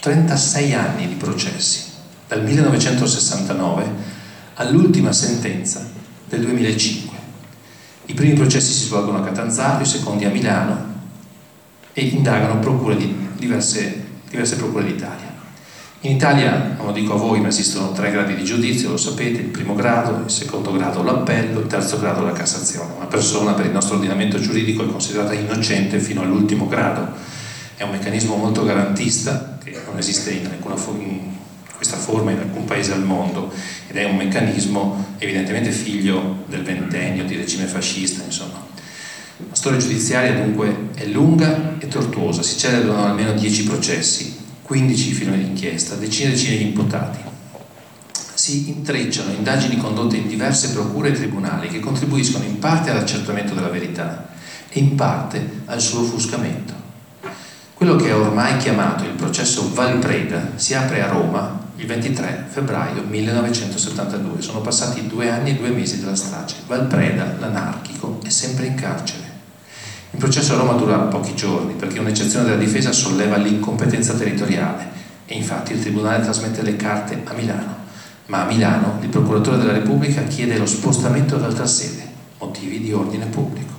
[0.00, 1.84] 36 anni di processi,
[2.26, 3.90] dal 1969
[4.54, 5.88] all'ultima sentenza
[6.28, 7.16] del 2005.
[8.06, 10.94] I primi processi si svolgono a Catanzaro, i secondi a Milano
[11.98, 15.32] e indagano procure di diverse, diverse procure d'Italia.
[16.00, 19.40] In Italia, non lo dico a voi, ma esistono tre gradi di giudizio, lo sapete,
[19.40, 22.92] il primo grado, il secondo grado l'appello, il terzo grado la Cassazione.
[22.96, 27.14] Una persona per il nostro ordinamento giuridico è considerata innocente fino all'ultimo grado.
[27.76, 31.20] È un meccanismo molto garantista che non esiste in, fo- in
[31.76, 33.50] questa forma in alcun paese al mondo
[33.86, 38.65] ed è un meccanismo evidentemente figlio del ventennio, di regime fascista, insomma.
[39.38, 45.34] La storia giudiziaria dunque è lunga e tortuosa, si celebrano almeno dieci processi, 15 film
[45.36, 47.18] d'inchiesta, decine e decine di imputati.
[48.32, 53.68] Si intrecciano indagini condotte in diverse procure e tribunali che contribuiscono in parte all'accertamento della
[53.68, 54.30] verità
[54.70, 56.72] e in parte al suo offuscamento.
[57.74, 63.02] Quello che è ormai chiamato il processo Valpreda si apre a Roma il 23 febbraio
[63.02, 64.40] 1972.
[64.40, 66.54] Sono passati due anni e due mesi dalla strage.
[66.66, 69.25] Valpreda, l'anarchico, è sempre in carcere.
[70.26, 74.88] Processo a Roma dura pochi giorni perché un'eccezione della difesa solleva l'incompetenza territoriale
[75.24, 77.76] e infatti il Tribunale trasmette le carte a Milano,
[78.26, 82.08] ma a Milano il Procuratore della Repubblica chiede lo spostamento ad altra sede,
[82.40, 83.72] motivi di ordine pubblico.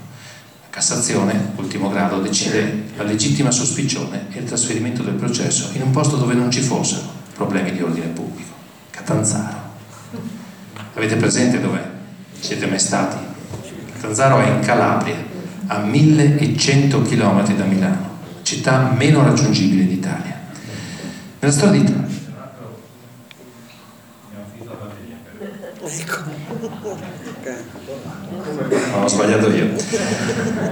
[0.61, 5.91] La Cassazione, ultimo grado, decide la legittima sospicione e il trasferimento del processo in un
[5.91, 7.01] posto dove non ci fossero
[7.35, 8.53] problemi di ordine pubblico,
[8.89, 9.57] Catanzaro.
[10.93, 11.85] Avete presente dov'è?
[12.39, 13.17] Siete mai stati?
[13.91, 15.26] Catanzaro è in Calabria,
[15.67, 18.09] a 1100 km da Milano,
[18.41, 20.39] città meno raggiungibile d'Italia.
[21.39, 22.15] Nella storia d'Italia.
[28.91, 29.69] No, ho sbagliato io.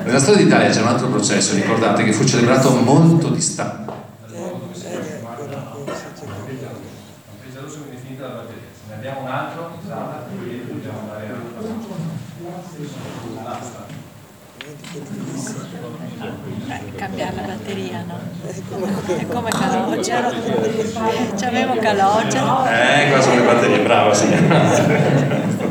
[0.06, 3.86] Nella storia d'Italia c'è un altro processo, ricordate, che fu celebrato molto distante.
[9.06, 11.36] abbiamo un altro in sala, quindi dobbiamo andare a
[16.68, 18.20] eh, cambiare la batteria, no?
[19.16, 20.30] È come calogero.
[21.36, 22.66] C'avevo calogero.
[22.66, 24.62] Eh, qua sono le batterie, brava signora.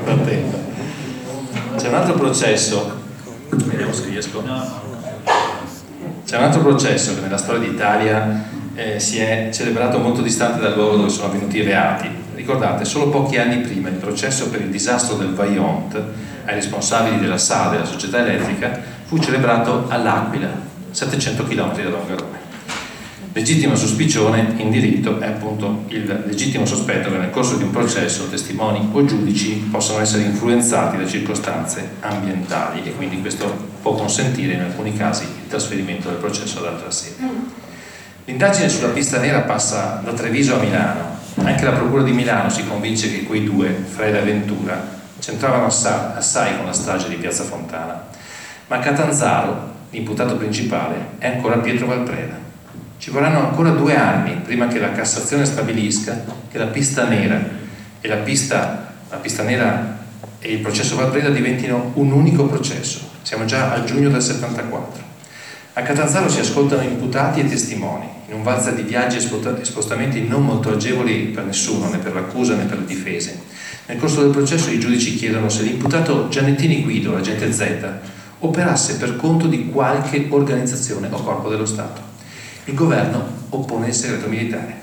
[0.04, 0.58] attenta.
[1.76, 3.00] C'è un altro processo,
[3.48, 4.42] vediamo se riesco.
[6.26, 10.74] C'è un altro processo che nella storia d'Italia eh, si è celebrato molto distante dal
[10.74, 12.22] luogo dove sono avvenuti i reati.
[12.34, 15.94] Ricordate, solo pochi anni prima il processo per il disastro del Vaillant
[16.44, 22.52] ai responsabili della SADE, la società elettrica, fu celebrato all'Aquila, 700 km da Longarone.
[23.32, 28.28] Legittima suspicione in diritto è appunto il legittimo sospetto che nel corso di un processo
[28.28, 34.60] testimoni o giudici possano essere influenzati da circostanze ambientali e quindi questo può consentire in
[34.60, 37.24] alcuni casi il trasferimento del processo ad altra sede.
[38.26, 41.18] L'indagine sulla pista nera passa da Treviso a Milano.
[41.42, 44.80] Anche la Procura di Milano si convince che quei due, Freda e Ventura,
[45.18, 48.06] c'entravano assai con la strage di Piazza Fontana.
[48.68, 52.36] Ma Catanzaro, l'imputato principale, è ancora Pietro Valpreda.
[52.98, 57.42] Ci vorranno ancora due anni prima che la Cassazione stabilisca che la pista nera
[58.00, 60.02] e la pista, la pista nera
[60.40, 63.10] e il processo Valpreda diventino un unico processo.
[63.22, 65.02] Siamo già a giugno del 74.
[65.74, 70.44] A Catanzaro si ascoltano imputati e testimoni, in un valzer di viaggi e spostamenti non
[70.44, 73.40] molto agevoli per nessuno, né per l'accusa né per le difese.
[73.86, 77.62] Nel corso del processo i giudici chiedono se l'imputato Giannettini Guido, l'agente Z,
[78.46, 82.00] operasse per conto di qualche organizzazione o corpo dello Stato.
[82.64, 84.82] Il governo oppone il segreto militare.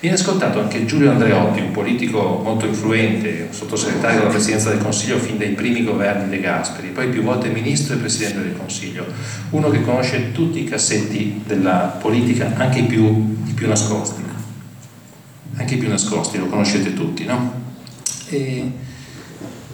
[0.00, 5.38] Viene ascoltato anche Giulio Andreotti, un politico molto influente, sottosegretario della Presidenza del Consiglio fin
[5.38, 9.06] dai primi governi De Gasperi, poi più volte ministro e Presidente del Consiglio,
[9.50, 14.22] uno che conosce tutti i cassetti della politica, anche i più, i più nascosti.
[15.56, 17.62] Anche i più nascosti, lo conoscete tutti, no?
[18.28, 18.70] E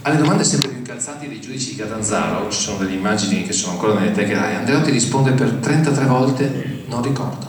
[0.03, 0.70] alle domande sempre
[1.01, 4.35] più incalzanti dei giudici di Catanzaro, ci sono delle immagini che sono ancora nelle teche
[4.35, 7.49] RAI, Andreotti risponde per 33 volte non ricordo.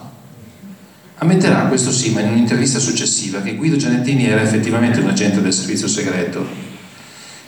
[1.18, 5.52] Ammetterà, questo sì, ma in un'intervista successiva, che Guido Gianettini era effettivamente un agente del
[5.52, 6.46] servizio segreto.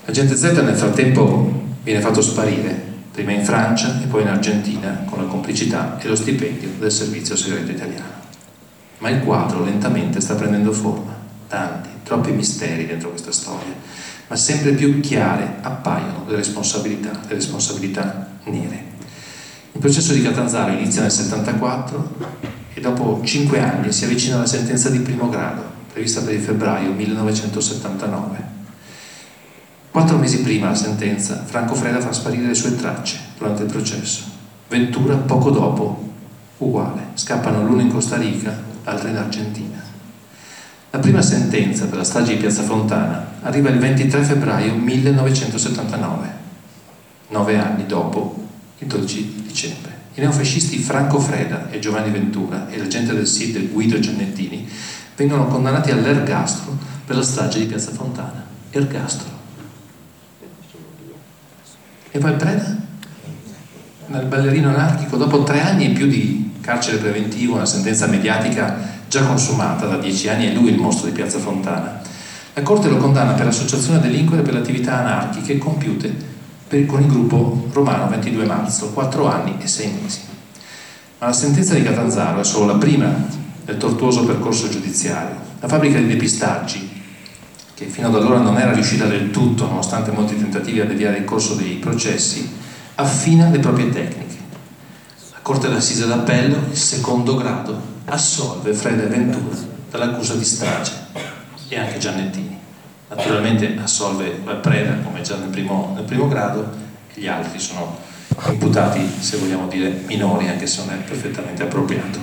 [0.04, 5.20] L'agente Z nel frattempo viene fatto sparire, prima in Francia e poi in Argentina, con
[5.20, 8.22] la complicità e lo stipendio del servizio segreto italiano.
[8.98, 11.16] Ma il quadro lentamente sta prendendo forma,
[11.48, 13.73] tanti, troppi misteri dentro questa storia,
[14.34, 18.84] ma sempre più chiare appaiono le responsabilità, le responsabilità nere.
[19.74, 22.16] Il processo di Catanzaro inizia nel 74
[22.74, 25.62] e dopo cinque anni si avvicina alla sentenza di primo grado,
[25.92, 28.44] prevista per il febbraio 1979.
[29.92, 34.24] Quattro mesi prima la sentenza, Franco Freda fa sparire le sue tracce durante il processo.
[34.68, 36.12] Ventura, poco dopo,
[36.58, 37.10] uguale.
[37.14, 38.52] Scappano l'uno in Costa Rica,
[38.84, 39.80] l'altro in Argentina.
[40.90, 46.32] La prima sentenza per la strage di Piazza Fontana arriva il 23 febbraio 1979,
[47.30, 48.48] nove anni dopo,
[48.80, 49.92] il 12 dicembre.
[50.16, 54.70] I neofascisti Franco Freda e Giovanni Ventura e l'agente del SID Guido Giannettini
[55.16, 58.46] vengono condannati all'ergastolo per la strage di Piazza Fontana.
[58.70, 59.32] Ergastolo.
[62.12, 62.78] E poi Preda?
[64.06, 69.26] Nel ballerino anarchico, dopo tre anni in più di carcere preventivo, una sentenza mediatica già
[69.26, 72.02] consumata da dieci anni, è lui il mostro di Piazza Fontana.
[72.56, 76.14] La Corte lo condanna per associazione a delinquere per le attività anarchiche compiute
[76.68, 80.20] per, con il gruppo romano 22 marzo, 4 anni e 6 mesi.
[81.18, 83.12] Ma la sentenza di Catanzaro è solo la prima
[83.66, 85.36] del tortuoso percorso giudiziario.
[85.62, 87.02] La fabbrica di depistaggi,
[87.74, 91.26] che fino ad allora non era riuscita del tutto, nonostante molti tentativi a deviare il
[91.26, 92.48] corso dei processi,
[92.96, 94.38] affina le proprie tecniche.
[95.32, 99.58] La Corte d'Assise d'Appello, il secondo grado, assolve Freda e Ventura
[99.90, 101.03] dall'accusa di strage
[101.74, 102.62] e anche Giannettini
[103.16, 106.72] naturalmente assolve la preda come già nel primo, nel primo grado
[107.14, 107.98] e gli altri sono
[108.50, 112.20] imputati, se vogliamo dire, minori, anche se non è perfettamente appropriato.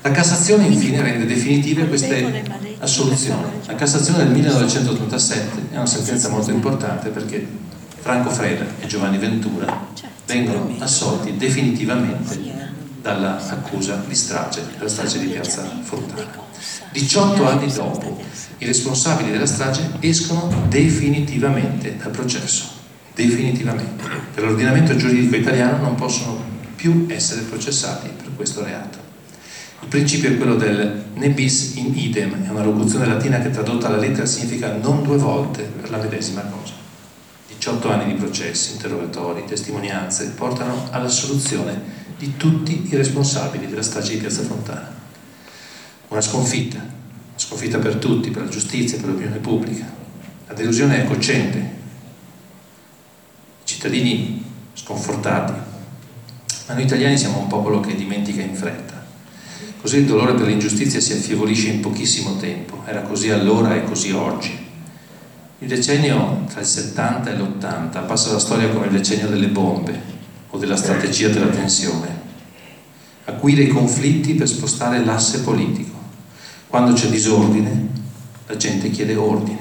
[0.00, 2.44] La Cassazione infine rende definitive queste
[2.78, 3.42] assoluzioni.
[3.66, 7.46] La Cassazione del 1987 è una sentenza molto importante perché
[8.00, 9.86] Franco Freda e Giovanni Ventura
[10.26, 12.38] vengono assolti definitivamente
[13.00, 16.43] dall'accusa di strage, della strage di Piazza Fontana.
[16.92, 18.22] 18 anni dopo
[18.58, 22.66] i responsabili della strage escono definitivamente dal processo,
[23.14, 24.04] definitivamente.
[24.32, 26.42] Per l'ordinamento giuridico italiano non possono
[26.76, 28.98] più essere processati per questo reato.
[29.80, 33.88] Il principio è quello del ne bis in idem, è una locuzione latina che tradotta
[33.88, 36.72] alla lettera significa non due volte per la medesima cosa.
[37.48, 44.12] 18 anni di processi, interrogatori, testimonianze portano alla soluzione di tutti i responsabili della strage
[44.12, 45.03] di Piazza Fontana.
[46.14, 46.92] Una sconfitta, una
[47.34, 49.84] sconfitta per tutti, per la giustizia, per l'opinione pubblica.
[50.46, 51.58] La delusione è cocente.
[51.58, 54.44] I cittadini
[54.74, 55.52] sconfortati.
[56.68, 59.04] Ma noi italiani siamo un popolo che dimentica in fretta.
[59.80, 62.84] Così il dolore per l'ingiustizia si affievolisce in pochissimo tempo.
[62.86, 64.56] Era così allora e così oggi.
[65.58, 70.00] Il decennio tra il 70 e l'80 passa la storia come il decennio delle bombe
[70.50, 72.22] o della strategia della tensione.
[73.24, 75.93] Acuire i conflitti per spostare l'asse politico
[76.74, 77.88] quando c'è disordine,
[78.48, 79.58] la gente chiede ordine.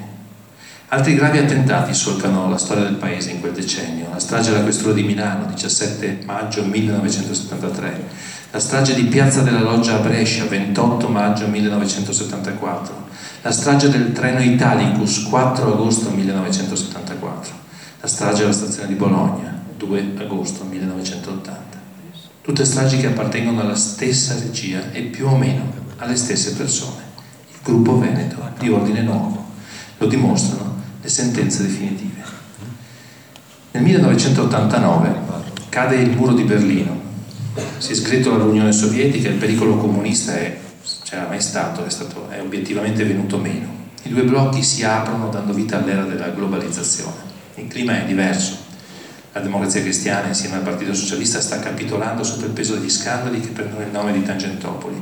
[0.88, 4.10] Altri gravi attentati solcano la storia del paese in quel decennio.
[4.12, 8.08] La strage alla questura di Milano, 17 maggio 1973.
[8.50, 12.96] La strage di Piazza della Loggia a Brescia, 28 maggio 1974.
[13.44, 17.54] La strage del treno Italicus, 4 agosto 1974.
[18.02, 21.62] La strage alla stazione di Bologna, 2 agosto 1980.
[22.42, 27.02] Tutte stragi che appartengono alla stessa regia e più o meno alle stesse persone.
[27.52, 29.52] Il gruppo Veneto di ordine nuovo.
[29.98, 32.22] Lo dimostrano le sentenze definitive.
[33.72, 35.32] Nel 1989
[35.70, 37.02] cade il muro di Berlino,
[37.78, 40.60] si sgretola l'Unione Sovietica, il pericolo comunista è,
[41.04, 43.82] c'era mai stato, è, stato, è obiettivamente venuto meno.
[44.04, 47.32] I due blocchi si aprono dando vita all'era della globalizzazione.
[47.56, 48.58] Il clima è diverso,
[49.32, 53.48] la democrazia cristiana insieme al Partito Socialista sta capitolando sotto il peso degli scandali che
[53.48, 55.02] prendono il nome di Tangentopoli.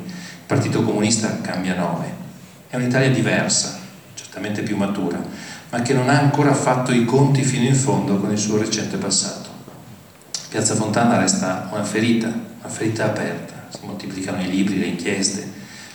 [0.51, 2.13] Partito Comunista cambia nome.
[2.67, 3.79] È un'Italia diversa,
[4.13, 5.17] certamente più matura,
[5.69, 8.97] ma che non ha ancora fatto i conti fino in fondo con il suo recente
[8.97, 9.47] passato.
[10.49, 13.67] Piazza Fontana resta una ferita, una ferita aperta.
[13.69, 15.49] Si moltiplicano i libri, le inchieste,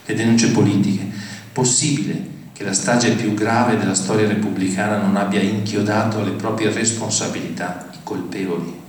[0.07, 1.07] le denunce politiche.
[1.53, 7.91] Possibile che la strage più grave della storia repubblicana non abbia inchiodato alle proprie responsabilità
[8.03, 8.85] colpevoli.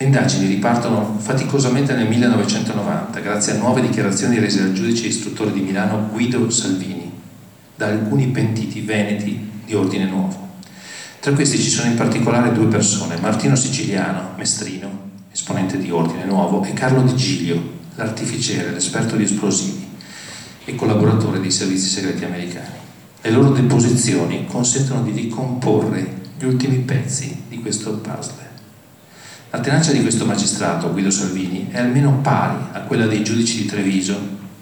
[0.00, 5.60] Le indagini ripartono faticosamente nel 1990 grazie a nuove dichiarazioni rese dal giudice istruttore di
[5.60, 7.10] Milano Guido Salvini
[7.74, 10.50] da alcuni pentiti veneti di ordine nuovo.
[11.18, 14.88] Tra questi ci sono in particolare due persone, Martino Siciliano, mestrino,
[15.32, 17.60] esponente di ordine nuovo, e Carlo Di Giglio,
[17.96, 19.84] l'artificiere, l'esperto di esplosivi
[20.64, 22.76] e collaboratore dei servizi segreti americani.
[23.20, 28.47] Le loro deposizioni consentono di ricomporre gli ultimi pezzi di questo puzzle.
[29.50, 33.64] La tenacia di questo magistrato, Guido Salvini, è almeno pari a quella dei giudici di
[33.64, 34.14] Treviso,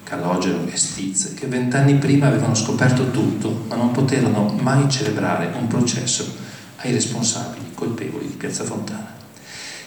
[0.05, 5.67] Calogero e Stiz, che vent'anni prima avevano scoperto tutto, ma non poterono mai celebrare un
[5.67, 6.37] processo
[6.77, 9.13] ai responsabili colpevoli di Piazza Fontana.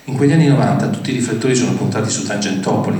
[0.05, 2.99] In quegli anni 90 tutti i riflettori sono puntati su Tangentopoli,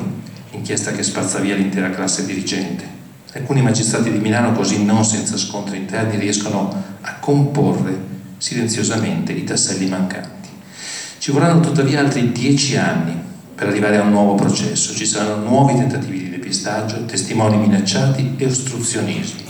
[0.52, 2.86] inchiesta che spazza via l'intera classe dirigente.
[3.34, 7.94] Alcuni magistrati di Milano, così non senza scontri interni, riescono a comporre
[8.38, 10.39] silenziosamente i tasselli mancanti.
[11.20, 13.14] Ci vorranno tuttavia altri dieci anni
[13.54, 18.46] per arrivare a un nuovo processo, ci saranno nuovi tentativi di depistaggio, testimoni minacciati e
[18.46, 19.44] ostruzionismi.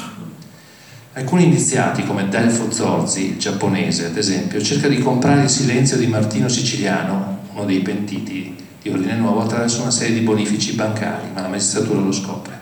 [1.13, 6.47] Alcuni indiziati, come Delfo Zorzi, giapponese ad esempio, cerca di comprare il silenzio di Martino
[6.47, 11.49] Siciliano, uno dei pentiti di ordine nuovo, attraverso una serie di bonifici bancari, ma la
[11.49, 12.59] magistratura lo scopre.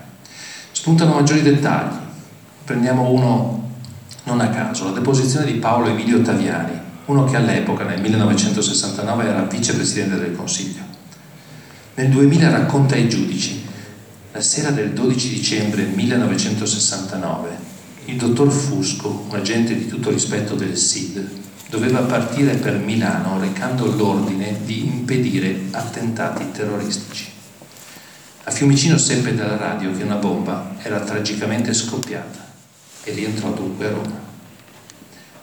[0.71, 1.95] Spuntano maggiori dettagli.
[2.65, 3.69] Prendiamo uno
[4.25, 9.41] non a caso, la deposizione di Paolo Emilio Taviani, uno che all'epoca, nel 1969, era
[9.43, 10.83] vicepresidente del Consiglio.
[11.95, 13.65] Nel 2000 racconta ai giudici,
[14.31, 17.57] la sera del 12 dicembre 1969,
[18.05, 21.29] il dottor Fusco, un agente di tutto rispetto del SID,
[21.69, 27.31] doveva partire per Milano recando l'ordine di impedire attentati terroristici.
[28.43, 32.45] A Fiumicino seppe dalla radio che una bomba era tragicamente scoppiata
[33.03, 34.19] e rientrò dunque a Roma.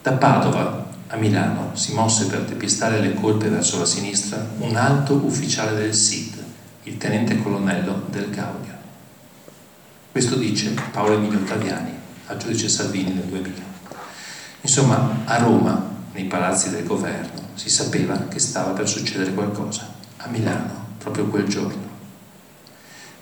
[0.01, 0.84] Da Padova
[1.15, 5.95] a Milano si mosse per depistare le colpe verso la sinistra un alto ufficiale del
[5.95, 6.43] SID,
[6.85, 8.73] il tenente colonnello del Gaudio.
[10.11, 11.93] Questo dice Paolo Emilio Ottaviani
[12.27, 13.63] al giudice Salvini nel 2000.
[14.63, 19.87] Insomma, a Roma, nei palazzi del governo, si sapeva che stava per succedere qualcosa.
[20.17, 21.93] A Milano, proprio quel giorno.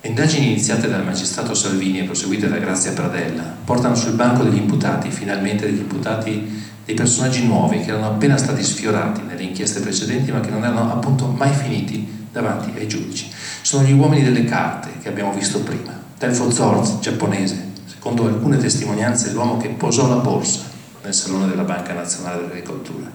[0.00, 4.56] Le indagini iniziate dal magistrato Salvini e proseguite da Grazia Pradella portano sul banco degli
[4.56, 10.32] imputati, finalmente degli imputati, dei personaggi nuovi che erano appena stati sfiorati nelle inchieste precedenti
[10.32, 13.30] ma che non erano appunto mai finiti davanti ai giudici.
[13.62, 15.92] Sono gli uomini delle carte che abbiamo visto prima.
[16.18, 20.60] Telfo Zorz, giapponese, secondo alcune testimonianze l'uomo che posò la borsa
[21.02, 23.10] nel salone della Banca Nazionale dell'Agricoltura.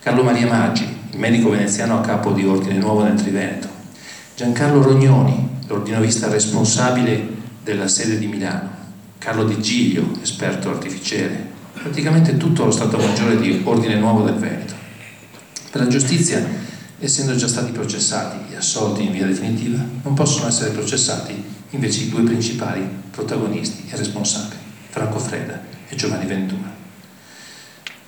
[0.00, 3.68] Carlo Maria Maggi, il medico veneziano a capo di Ordine Nuovo nel Triveneto.
[4.34, 7.28] Giancarlo Rognoni, l'ordinovista responsabile
[7.62, 8.70] della sede di Milano.
[9.18, 11.51] Carlo Di Giglio, esperto artificiere.
[11.82, 14.72] Praticamente tutto lo Stato Maggiore di Ordine Nuovo del Veneto.
[15.68, 16.40] Per la giustizia,
[17.00, 22.08] essendo già stati processati e assolti in via definitiva, non possono essere processati invece i
[22.08, 24.60] due principali protagonisti e responsabili,
[24.90, 26.70] Franco Freda e Giovanni Ventura.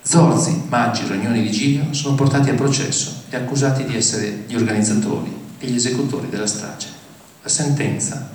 [0.01, 5.35] Zorzi, Maggi, Rognoni di Giglio sono portati a processo e accusati di essere gli organizzatori
[5.59, 6.87] e gli esecutori della strage.
[7.41, 8.29] La sentenza,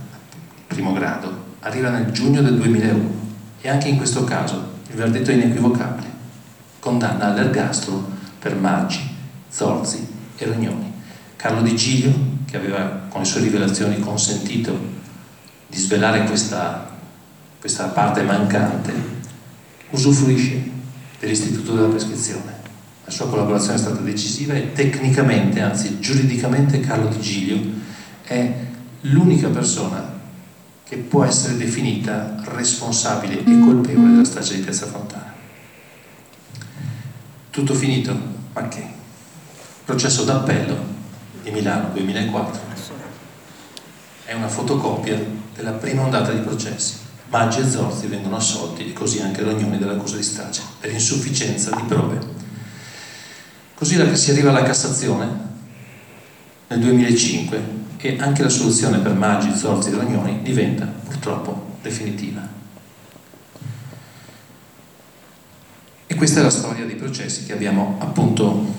[0.67, 3.11] primo grado, arriva nel giugno del 2001
[3.63, 6.09] e anche in questo caso il verdetto è inequivocabile.
[6.81, 8.09] Condanna all'ergastolo
[8.39, 9.01] per Maggi,
[9.49, 10.07] Zorzi
[10.37, 10.93] e Rognoni.
[11.37, 12.13] Carlo Di Giglio,
[12.45, 14.77] che aveva con le sue rivelazioni consentito
[15.67, 16.91] di svelare questa,
[17.59, 18.93] questa parte mancante,
[19.91, 20.71] usufruisce
[21.19, 22.59] dell'Istituto della Prescrizione.
[23.05, 27.61] La sua collaborazione è stata decisiva e tecnicamente, anzi giuridicamente, Carlo Di Giglio
[28.23, 28.53] è
[29.03, 30.10] l'unica persona
[30.91, 35.33] che può essere definita responsabile e colpevole della strage di Piazza Fontana.
[37.49, 38.13] Tutto finito?
[38.53, 38.85] Ma che?
[39.85, 40.77] Processo d'appello
[41.45, 42.61] di Milano 2004
[44.25, 45.17] è una fotocopia
[45.55, 46.97] della prima ondata di processi.
[47.29, 51.83] Maggi e Zorzi vengono assolti e così anche Rognoni dell'accusa di strage per insufficienza di
[51.87, 52.19] prove.
[53.77, 55.29] Così si arriva alla Cassazione
[56.67, 62.41] nel 2005 e anche la soluzione per Maggi, Zorzi e Rognoni diventa purtroppo definitiva.
[66.07, 68.75] E questa è la storia dei processi che abbiamo appunto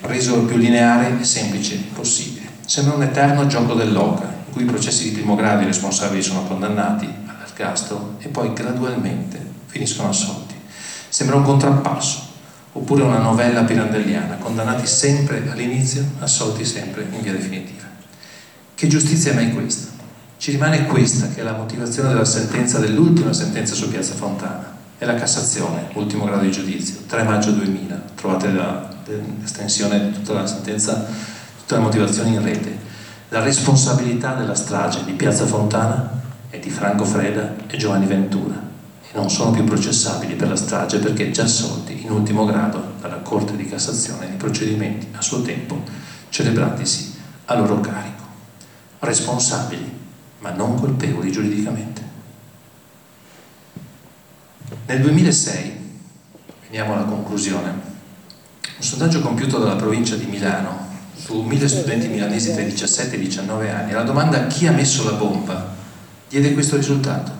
[0.00, 2.46] reso il più lineare e semplice possibile.
[2.64, 6.42] Sembra un eterno gioco dell'oca, in cui i processi di primo grado i responsabili sono
[6.44, 10.54] condannati all'ergastolo e poi gradualmente finiscono assolti.
[11.08, 12.22] Sembra un contrappasso,
[12.72, 17.85] oppure una novella pirandelliana, condannati sempre all'inizio, assolti sempre in via definitiva.
[18.76, 19.88] Che giustizia è mai questa?
[20.36, 24.70] Ci rimane questa che è la motivazione della sentenza, dell'ultima sentenza su Piazza Fontana.
[24.98, 28.02] È la Cassazione, ultimo grado di giudizio, 3 maggio 2000.
[28.14, 28.52] Trovate
[29.06, 31.06] l'estensione di tutta la sentenza,
[31.58, 32.76] tutte le motivazioni in rete.
[33.30, 36.10] La responsabilità della strage di Piazza Fontana
[36.50, 38.60] è di Franco Freda e Giovanni Ventura
[39.10, 43.20] e non sono più processabili per la strage perché già assolti in ultimo grado dalla
[43.20, 45.82] Corte di Cassazione nei procedimenti a suo tempo
[46.28, 47.14] celebratisi
[47.46, 48.15] a loro carico
[49.06, 49.90] responsabili,
[50.40, 52.02] ma non colpevoli giuridicamente.
[54.86, 55.72] Nel 2006,
[56.68, 60.84] veniamo alla conclusione, un sondaggio compiuto dalla provincia di Milano
[61.14, 64.72] su mille studenti milanesi tra i 17 e i 19 anni, la domanda chi ha
[64.72, 65.74] messo la bomba
[66.28, 67.32] diede questo risultato.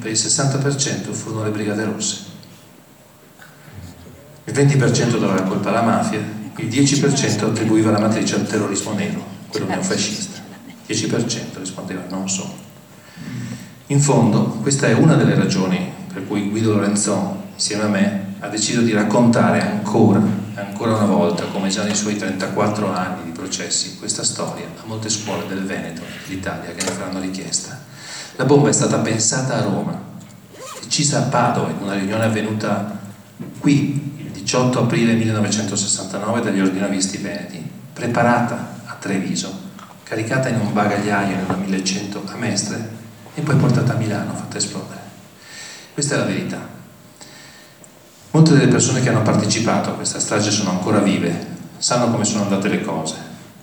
[0.00, 2.24] Per il 60% furono le Brigate Rosse.
[4.44, 6.18] Il 20% dava la colpa alla mafia,
[6.56, 10.39] il 10% attribuiva la matrice al terrorismo nero, quello neofascista.
[10.90, 12.52] 10% rispondeva non so.
[13.86, 18.48] In fondo, questa è una delle ragioni per cui Guido Lorenzon, insieme a me, ha
[18.48, 20.20] deciso di raccontare ancora,
[20.54, 25.08] ancora una volta, come già nei suoi 34 anni di processi, questa storia a molte
[25.08, 27.78] scuole del Veneto d'Italia che ne faranno richiesta.
[28.36, 30.00] La bomba è stata pensata a Roma,
[30.80, 32.98] decisa a Padova in una riunione avvenuta
[33.58, 37.62] qui il 18 aprile 1969 dagli ordinavisti veneti,
[37.92, 39.68] preparata a Treviso
[40.10, 42.88] caricata in un bagagliaio nella 1100 a Mestre
[43.32, 44.98] e poi portata a Milano, fatta esplodere.
[45.94, 46.68] Questa è la verità.
[48.32, 51.46] Molte delle persone che hanno partecipato a questa strage sono ancora vive,
[51.78, 53.14] sanno come sono andate le cose,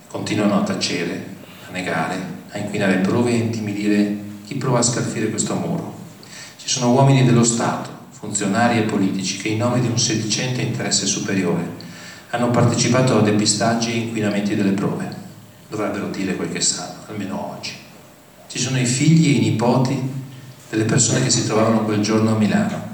[0.08, 1.26] continuano a tacere,
[1.68, 2.18] a negare,
[2.48, 4.16] a inquinare prove e intimidire
[4.46, 5.96] chi prova a scalfire questo muro.
[6.56, 11.04] Ci sono uomini dello Stato, funzionari e politici che in nome di un sedicente interesse
[11.04, 11.76] superiore
[12.30, 15.17] hanno partecipato a depistaggi e inquinamenti delle prove
[15.68, 17.72] dovrebbero dire quel che sanno, almeno oggi.
[18.48, 20.00] Ci sono i figli e i nipoti
[20.70, 22.86] delle persone che si trovavano quel giorno a Milano,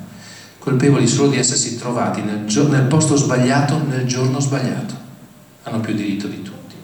[0.59, 5.02] colpevoli solo di essersi trovati nel, nel posto sbagliato nel giorno sbagliato.
[5.62, 6.74] Hanno più diritto di tutti.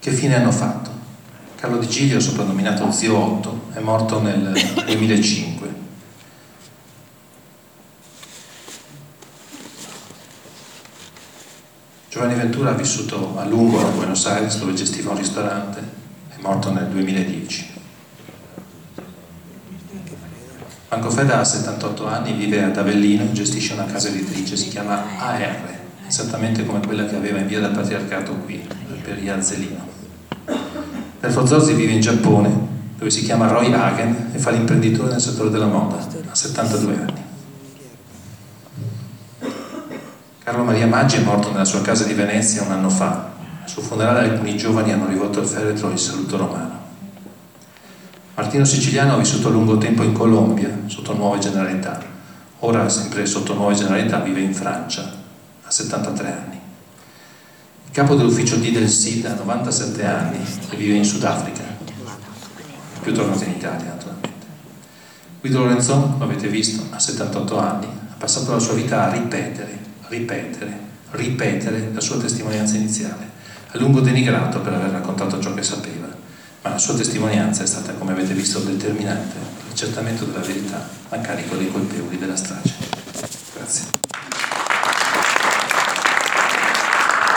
[0.00, 0.90] Che fine hanno fatto?
[1.56, 4.52] Carlo Di Giglio, soprannominato Zio Otto, è morto nel
[4.86, 5.57] 2005
[12.18, 15.80] Giovanni Ventura ha vissuto a lungo a Buenos Aires dove gestiva un ristorante,
[16.30, 17.70] è morto nel 2010.
[20.88, 25.78] Franco Feda ha 78 anni, vive ad Avellino, gestisce una casa editrice, si chiama AR,
[26.08, 28.66] esattamente come quella che aveva in via del Patriarcato qui,
[29.00, 29.86] per Iazelino.
[31.20, 32.50] Delfo Zorzi vive in Giappone,
[32.98, 37.27] dove si chiama Roy Hagen e fa l'imprenditore nel settore della moda, ha 72 anni.
[40.48, 43.32] Carlo Maria Maggi è morto nella sua casa di Venezia un anno fa.
[43.64, 46.78] Al suo funerale alcuni giovani hanno rivolto al feretro il saluto romano.
[48.34, 52.00] Martino Siciliano ha vissuto a lungo tempo in Colombia, sotto nuove generalità.
[52.60, 55.12] Ora, sempre sotto nuove generalità, vive in Francia,
[55.66, 56.60] a 73 anni.
[57.84, 60.38] Il capo dell'ufficio D del SID ha 97 anni
[60.70, 61.64] e vive in Sudafrica,
[63.02, 64.46] più tornato in Italia naturalmente.
[65.40, 69.87] Guido Lorenzon, lo avete visto, ha 78 anni, ha passato la sua vita a ripetere
[70.08, 70.78] ripetere,
[71.12, 73.36] ripetere la sua testimonianza iniziale,
[73.70, 76.08] a lungo denigrato per aver raccontato ciò che sapeva,
[76.62, 79.36] ma la sua testimonianza è stata, come avete visto, determinante
[79.66, 82.97] l'accertamento della verità a carico dei colpevoli della strage.